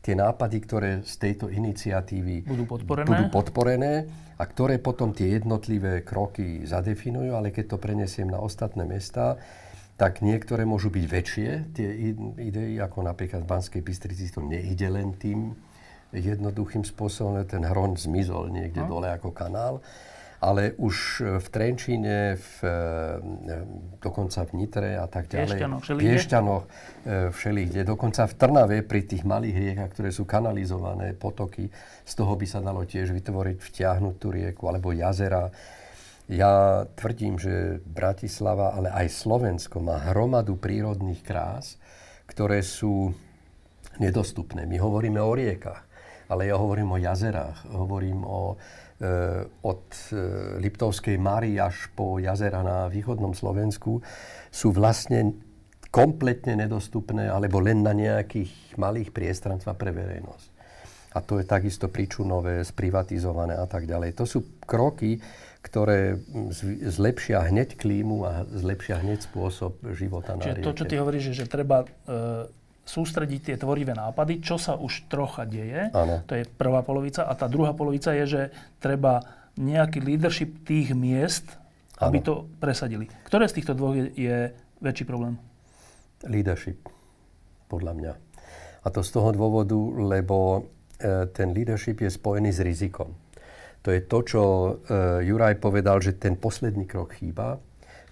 [0.00, 3.08] tie nápady, ktoré z tejto iniciatívy budú podporené.
[3.08, 3.92] budú podporené
[4.40, 9.36] a ktoré potom tie jednotlivé kroky zadefinujú, ale keď to prenesiem na ostatné mesta,
[10.00, 11.88] tak niektoré môžu byť väčšie, tie
[12.40, 15.52] idei, ako napríklad v Banskej Bystrici, to nejde len tým
[16.16, 18.96] jednoduchým spôsobom, ten hron zmizol niekde no.
[18.96, 19.84] dole ako kanál
[20.40, 23.56] ale už e, v Trenčíne, v, e,
[24.00, 25.60] dokonca v Nitre a tak ďalej.
[25.60, 26.64] Piešťanoch, Piešťanoch,
[27.36, 27.80] všelikde.
[27.84, 31.68] Dokonca v Trnave pri tých malých riekach, ktoré sú kanalizované potoky,
[32.04, 35.52] z toho by sa dalo tiež vytvoriť, vtiahnuť tú rieku, alebo jazera.
[36.30, 41.76] Ja tvrdím, že Bratislava, ale aj Slovensko má hromadu prírodných krás,
[42.30, 43.12] ktoré sú
[43.98, 44.64] nedostupné.
[44.64, 45.84] My hovoríme o riekach,
[46.30, 48.54] ale ja hovorím o jazerách, hovorím o
[49.64, 50.16] od eh,
[50.60, 54.04] Liptovskej Mary až po jazera na východnom Slovensku
[54.52, 55.40] sú vlastne
[55.88, 60.48] kompletne nedostupné alebo len na nejakých malých priestranstvách pre verejnosť.
[61.10, 64.14] A to je takisto príčunové, sprivatizované a tak ďalej.
[64.14, 65.18] To sú kroky,
[65.58, 66.22] ktoré
[66.86, 70.68] zlepšia hneď klímu a zlepšia hneď spôsob života na Čiže rieke.
[70.70, 71.86] to, čo ty hovoríš, že, že treba e,
[72.90, 76.26] sústrediť tie tvorivé nápady, čo sa už trocha deje, Áno.
[76.26, 77.22] to je prvá polovica.
[77.22, 78.42] A tá druhá polovica je, že
[78.82, 79.22] treba
[79.54, 81.46] nejaký leadership tých miest,
[82.02, 82.26] aby Áno.
[82.26, 83.06] to presadili.
[83.22, 84.36] Ktoré z týchto dvoch je, je
[84.82, 85.38] väčší problém?
[86.26, 86.90] Leadership,
[87.70, 88.12] podľa mňa.
[88.80, 90.66] A to z toho dôvodu, lebo
[90.98, 93.12] e, ten leadership je spojený s rizikom.
[93.80, 94.70] To je to, čo e,
[95.24, 97.60] Juraj povedal, že ten posledný krok chýba.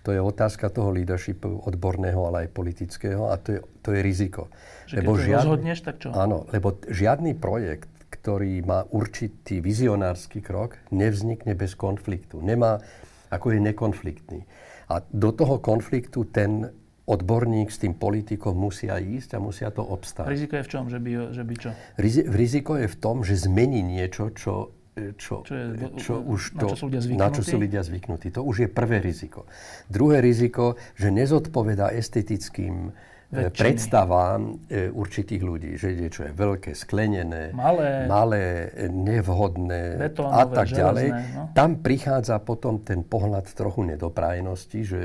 [0.07, 4.49] To je otázka toho leadershipu odborného, ale aj politického a to je, to je riziko.
[4.89, 6.09] Že keď to rozhodneš, tak čo?
[6.15, 12.41] Áno, lebo žiadny projekt, ktorý má určitý vizionársky krok, nevznikne bez konfliktu.
[12.41, 12.81] Nemá,
[13.29, 14.41] ako je nekonfliktný.
[14.89, 16.73] A do toho konfliktu ten
[17.09, 20.29] odborník s tým politikom musia ísť a musia to obstáť.
[20.29, 20.85] Riziko je v čom?
[20.93, 21.71] Že by, že by čo?
[21.97, 24.77] Rizi- riziko je v tom, že zmení niečo, čo,
[25.15, 27.49] čo, Čo je- čo už na to, čo sú ľudia na čo zvyknutí?
[27.49, 28.29] sú ľudia zvyknutí.
[28.33, 29.47] To už je prvé riziko.
[29.87, 32.93] Druhé riziko, že nezodpovedá estetickým e,
[33.29, 33.53] Väčšiny.
[33.53, 38.09] predstavám e, určitých ľudí, že niečo je veľké, sklenené, Malé.
[38.09, 41.09] malé e, nevhodné Betónové, a tak železné, ďalej.
[41.37, 41.43] no.
[41.53, 45.01] Tam prichádza potom ten pohľad trochu nedoprájnosti, že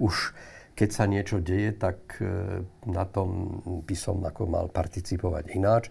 [0.00, 0.32] už
[0.72, 2.20] keď sa niečo deje, tak
[2.84, 5.88] na tom by som ako mal participovať ináč.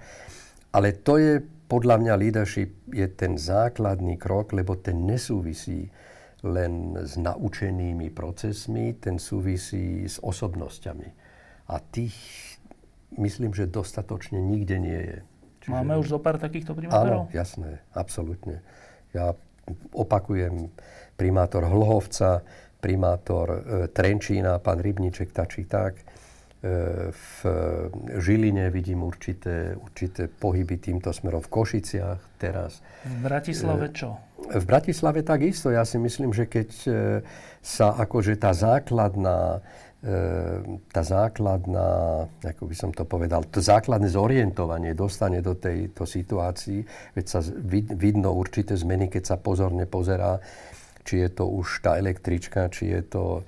[0.69, 5.89] Ale to je, podľa mňa, leadership je ten základný krok, lebo ten nesúvisí
[6.45, 11.09] len s naučenými procesmi, ten súvisí s osobnosťami.
[11.73, 12.13] A tých,
[13.17, 15.17] myslím, že dostatočne nikde nie je.
[15.65, 17.21] Máme už zo pár takýchto Áno, primátorov?
[17.33, 18.61] jasné, absolútne.
[19.17, 19.33] Ja
[19.97, 20.69] opakujem,
[21.17, 22.45] primátor Hlhovca,
[22.77, 23.59] primátor e,
[23.89, 25.97] Trenčína, pán Rybníček tak.
[26.65, 27.45] E, v
[28.17, 31.37] Žiline vidím určité, určité pohyby týmto smerom.
[31.45, 32.81] V Košiciach teraz.
[33.05, 34.17] V Bratislave čo?
[34.49, 35.69] V Bratislave takisto.
[35.69, 36.89] Ja si myslím, že keď e,
[37.61, 39.61] sa akože tá základná
[40.01, 46.81] e, tá základná, ako by som to povedal, to základné zorientovanie dostane do tejto situácii,
[47.13, 50.41] veď sa vid, vidno určité zmeny, keď sa pozorne pozerá,
[51.05, 53.43] či je to už tá električka, či je to e,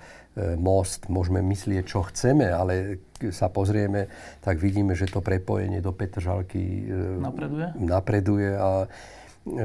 [0.57, 4.05] most, môžeme myslieť, čo chceme, ale keď sa pozrieme,
[4.45, 7.67] tak vidíme, že to prepojenie do Petržalky e, Napreduje?
[7.81, 8.87] napreduje a e,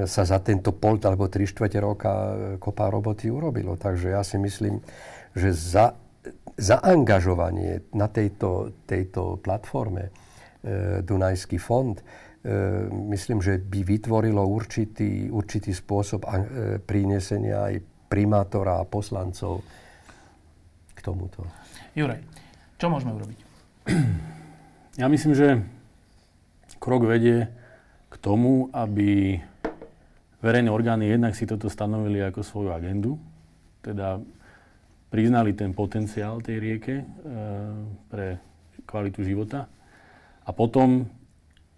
[0.09, 3.77] sa za tento pol alebo tri štvrte roka e, kopa roboty urobilo.
[3.77, 4.81] Takže ja si myslím,
[5.37, 5.93] že za,
[6.57, 10.11] zaangažovanie na tejto, tejto platforme e,
[11.05, 12.05] Dunajský fond, e,
[13.13, 16.29] myslím, že by vytvorilo určitý, určitý spôsob e,
[16.81, 17.75] prinesenia aj
[18.09, 19.65] primátora a poslancov
[21.03, 21.43] tomuto.
[21.99, 22.23] Juraj,
[22.79, 23.39] čo môžeme urobiť?
[25.01, 25.65] Ja myslím, že
[26.77, 27.49] krok vedie
[28.13, 29.41] k tomu, aby
[30.45, 33.17] verejné orgány jednak si toto stanovili ako svoju agendu,
[33.81, 34.21] teda
[35.09, 37.05] priznali ten potenciál tej rieke e,
[38.13, 38.37] pre
[38.85, 39.71] kvalitu života
[40.43, 41.07] a potom,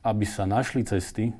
[0.03, 1.31] aby sa našli cesty,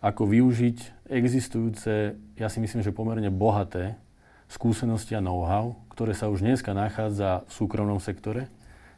[0.00, 3.94] ako využiť existujúce, ja si myslím, že pomerne bohaté
[4.46, 8.46] skúsenosti a know-how, ktoré sa už dneska nachádza v súkromnom sektore,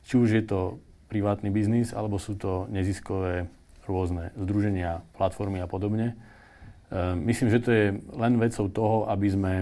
[0.04, 0.60] či už je to
[1.08, 3.48] privátny biznis, alebo sú to neziskové
[3.88, 6.12] rôzne združenia, platformy a podobne.
[6.12, 9.52] E, myslím, že to je len vecou toho, aby sme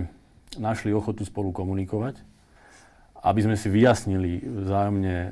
[0.59, 2.19] našli ochotu spolu komunikovať,
[3.23, 5.31] aby sme si vyjasnili vzájomne e,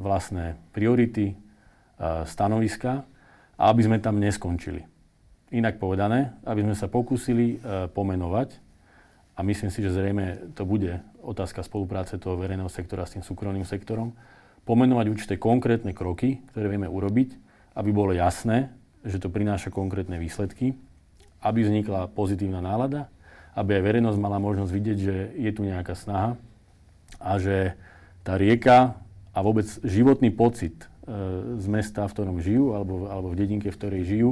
[0.00, 1.36] vlastné priority, e,
[2.28, 3.04] stanoviska
[3.56, 4.84] a aby sme tam neskončili.
[5.54, 8.63] Inak povedané, aby sme sa pokúsili e, pomenovať,
[9.34, 13.66] a myslím si, že zrejme to bude otázka spolupráce toho verejného sektora s tým súkromným
[13.66, 14.14] sektorom,
[14.64, 17.36] pomenovať určité konkrétne kroky, ktoré vieme urobiť,
[17.74, 18.70] aby bolo jasné,
[19.04, 20.78] že to prináša konkrétne výsledky,
[21.44, 23.12] aby vznikla pozitívna nálada,
[23.52, 26.40] aby aj verejnosť mala možnosť vidieť, že je tu nejaká snaha
[27.20, 27.76] a že
[28.24, 28.96] tá rieka
[29.36, 30.86] a vôbec životný pocit e,
[31.60, 34.30] z mesta, v ktorom žijú, alebo, alebo v dedinke, v ktorej žijú,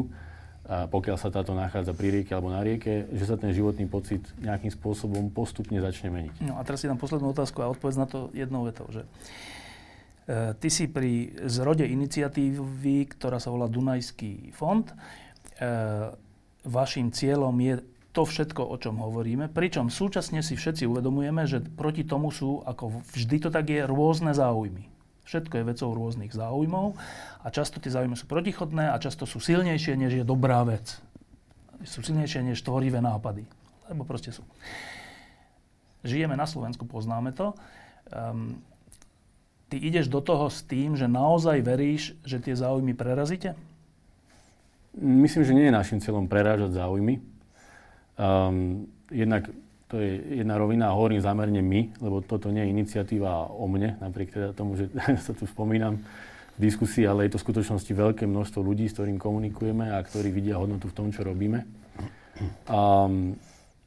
[0.63, 4.23] a pokiaľ sa táto nachádza pri rieke alebo na rieke, že sa ten životný pocit
[4.39, 6.47] nejakým spôsobom postupne začne meniť.
[6.47, 10.55] No a teraz si dám poslednú otázku a odpovedz na to jednou vetou, že e,
[10.55, 14.87] ty si pri zrode iniciatívy, ktorá sa volá Dunajský fond.
[14.87, 14.95] E,
[16.63, 17.83] vašim cieľom je
[18.15, 23.03] to všetko, o čom hovoríme, pričom súčasne si všetci uvedomujeme, že proti tomu sú, ako
[23.11, 24.93] vždy to tak je, rôzne záujmy.
[25.23, 26.99] Všetko je vecou rôznych záujmov
[27.43, 30.99] a často tie záujmy sú protichodné a často sú silnejšie, než je dobrá vec.
[31.87, 33.47] Sú silnejšie, než tvorivé nápady.
[33.87, 34.43] Lebo proste sú.
[36.03, 37.55] Žijeme na Slovensku, poznáme to.
[38.11, 38.59] Um,
[39.71, 43.55] ty ideš do toho s tým, že naozaj veríš, že tie záujmy prerazíte?
[44.99, 47.23] Myslím, že nie je našim cieľom prerážať záujmy.
[48.19, 49.49] Um, jednak
[49.93, 54.01] To je jedna rovina a hovorím zámerne my, lebo toto nie je iniciatíva o mne,
[54.01, 54.89] napriek teda tomu, že
[55.29, 56.01] sa tu spomínam
[56.57, 60.33] v diskusii, ale je to v skutočnosti veľké množstvo ľudí, s ktorým komunikujeme a ktorí
[60.33, 61.69] vidia hodnotu v tom, čo robíme.
[62.73, 63.05] A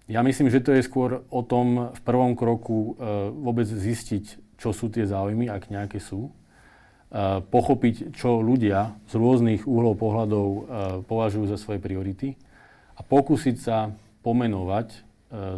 [0.06, 4.70] ja myslím, že to je skôr o tom v prvom kroku e, vôbec zistiť, čo
[4.70, 6.30] sú tie záujmy, ak nejaké sú.
[6.30, 6.32] E,
[7.42, 10.60] pochopiť, čo ľudia z rôznych úhlov pohľadov e,
[11.10, 12.38] považujú za svoje priority
[12.94, 13.90] a pokúsiť sa
[14.22, 15.05] pomenovať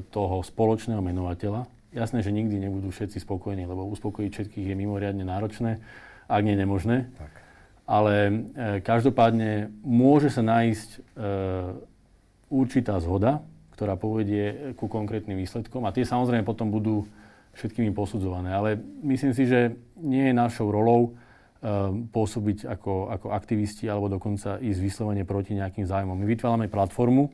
[0.09, 1.69] toho spoločného menovateľa.
[1.95, 5.79] Jasné, že nikdy nebudú všetci spokojní, lebo uspokojiť všetkých je mimoriadne náročné,
[6.27, 7.07] ak nie nemožné.
[7.15, 7.31] Tak.
[7.87, 8.31] Ale e,
[8.83, 10.99] každopádne môže sa nájsť e,
[12.51, 13.39] určitá zhoda,
[13.77, 17.07] ktorá povedie ku konkrétnym výsledkom a tie samozrejme potom budú
[17.57, 18.53] všetkými posudzované.
[18.53, 18.69] Ale
[19.05, 24.79] myslím si, že nie je našou rolou uh, pôsobiť ako, ako aktivisti alebo dokonca ísť
[24.81, 26.13] vyslovene proti nejakým záujmom.
[26.13, 27.33] My vytvárame platformu,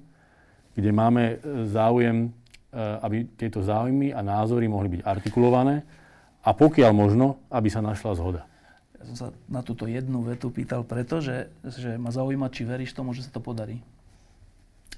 [0.74, 1.36] kde máme e,
[1.70, 5.86] záujem, uh, aby tieto záujmy a názory mohli byť artikulované
[6.42, 8.42] a pokiaľ možno, aby sa našla zhoda.
[8.98, 12.98] Ja som sa na túto jednu vetu pýtal preto, že, že ma zaujíma, či veríš
[12.98, 13.80] tomu, že sa to podarí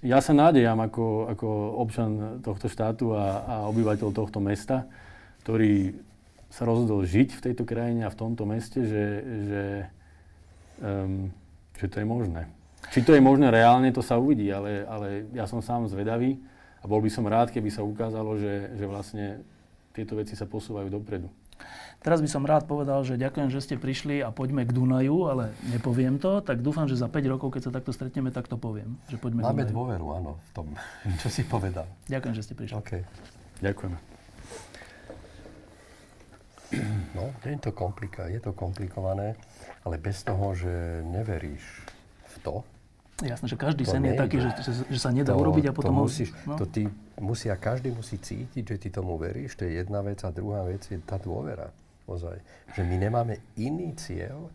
[0.06, 1.48] ja sa nádejam ako, ako
[1.82, 4.86] občan tohto štátu a, a obyvateľ tohto mesta,
[5.42, 5.98] ktorý
[6.54, 9.06] sa rozhodol žiť v tejto krajine a v tomto meste, že,
[9.50, 9.64] že,
[10.80, 11.34] um,
[11.74, 12.46] že to je možné.
[12.94, 16.38] Či to je možné reálne, to sa uvidí, ale, ale ja som sám zvedavý
[16.82, 19.42] a bol by som rád, keby sa ukázalo, že, že vlastne
[19.96, 21.32] tieto veci sa posúvajú dopredu.
[22.06, 25.46] Teraz by som rád povedal, že ďakujem, že ste prišli a poďme k Dunaju, ale
[25.74, 29.02] nepoviem to, tak dúfam, že za 5 rokov, keď sa takto stretneme, tak to poviem.
[29.10, 30.68] Že poďme Máme dôveru, áno, v tom,
[31.24, 31.90] čo si povedal.
[32.06, 32.78] Ďakujem, že ste prišli.
[32.78, 33.02] Okay.
[33.66, 33.98] Ďakujeme.
[37.16, 39.34] No, je to, komplika- je to komplikované,
[39.88, 41.64] ale bez toho, že neveríš
[42.30, 42.56] v to,
[43.24, 45.96] Jasné, že každý sen je taký, že, že, že sa nedá to, urobiť a potom...
[45.96, 46.60] To, musíš, no?
[46.60, 46.84] to ty
[47.16, 50.84] musia, každý musí cítiť, že ty tomu veríš, to je jedna vec a druhá vec
[50.84, 51.72] je tá dôvera.
[52.12, 52.38] Ozaj.
[52.76, 54.52] Že my nemáme iný cieľ,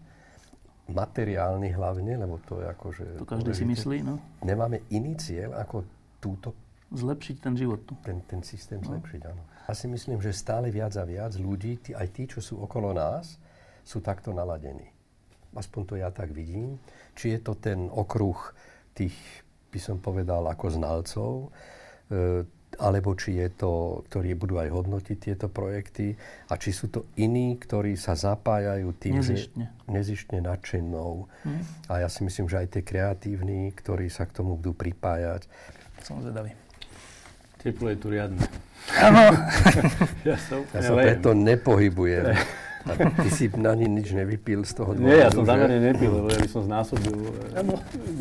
[0.92, 3.06] materiálny hlavne, lebo to je ako, že...
[3.16, 4.20] To každý si myslí, no.
[4.44, 5.88] Nemáme iný cieľ ako
[6.20, 6.52] túto...
[6.90, 7.94] Zlepšiť ten život tu.
[8.02, 8.92] Ten, ten systém no.
[8.92, 9.42] zlepšiť, áno.
[9.70, 12.90] Ja si myslím, že stále viac a viac ľudí, tí, aj tí, čo sú okolo
[12.90, 13.38] nás,
[13.86, 14.90] sú takto naladení.
[15.54, 16.78] Aspoň to ja tak vidím.
[17.20, 18.40] Či je to ten okruh
[18.96, 19.12] tých,
[19.68, 21.32] by som povedal, ako znalcov,
[22.08, 22.48] e,
[22.80, 26.16] alebo či je to, ktorí budú aj hodnotiť tieto projekty
[26.48, 31.28] a či sú to iní, ktorí sa zapájajú tým, nezištne, nezištne nadšenou.
[31.44, 31.62] Hmm.
[31.92, 35.44] A ja si myslím, že aj tie kreatívni, ktorí sa k tomu budú pripájať.
[36.00, 36.56] Som zvedavý.
[37.60, 38.40] Teplo je tu riadne.
[38.96, 39.36] Áno.
[40.24, 40.40] ja,
[40.72, 42.32] ja sa preto nepohybujem.
[42.88, 46.08] A ty si na ni nič nevypil z toho dôvodu, Nie, ja som zámerne nepil,
[46.08, 47.16] lebo ja by som znásobil
[47.52, 47.64] eh,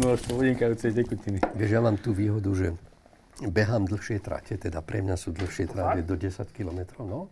[0.03, 1.39] množstvo vynikajúcej tekutiny.
[1.55, 2.67] Vieš, ja mám tú výhodu, že
[3.47, 7.31] behám dlhšie trate, teda pre mňa sú dlhšie trate do 10 km, no.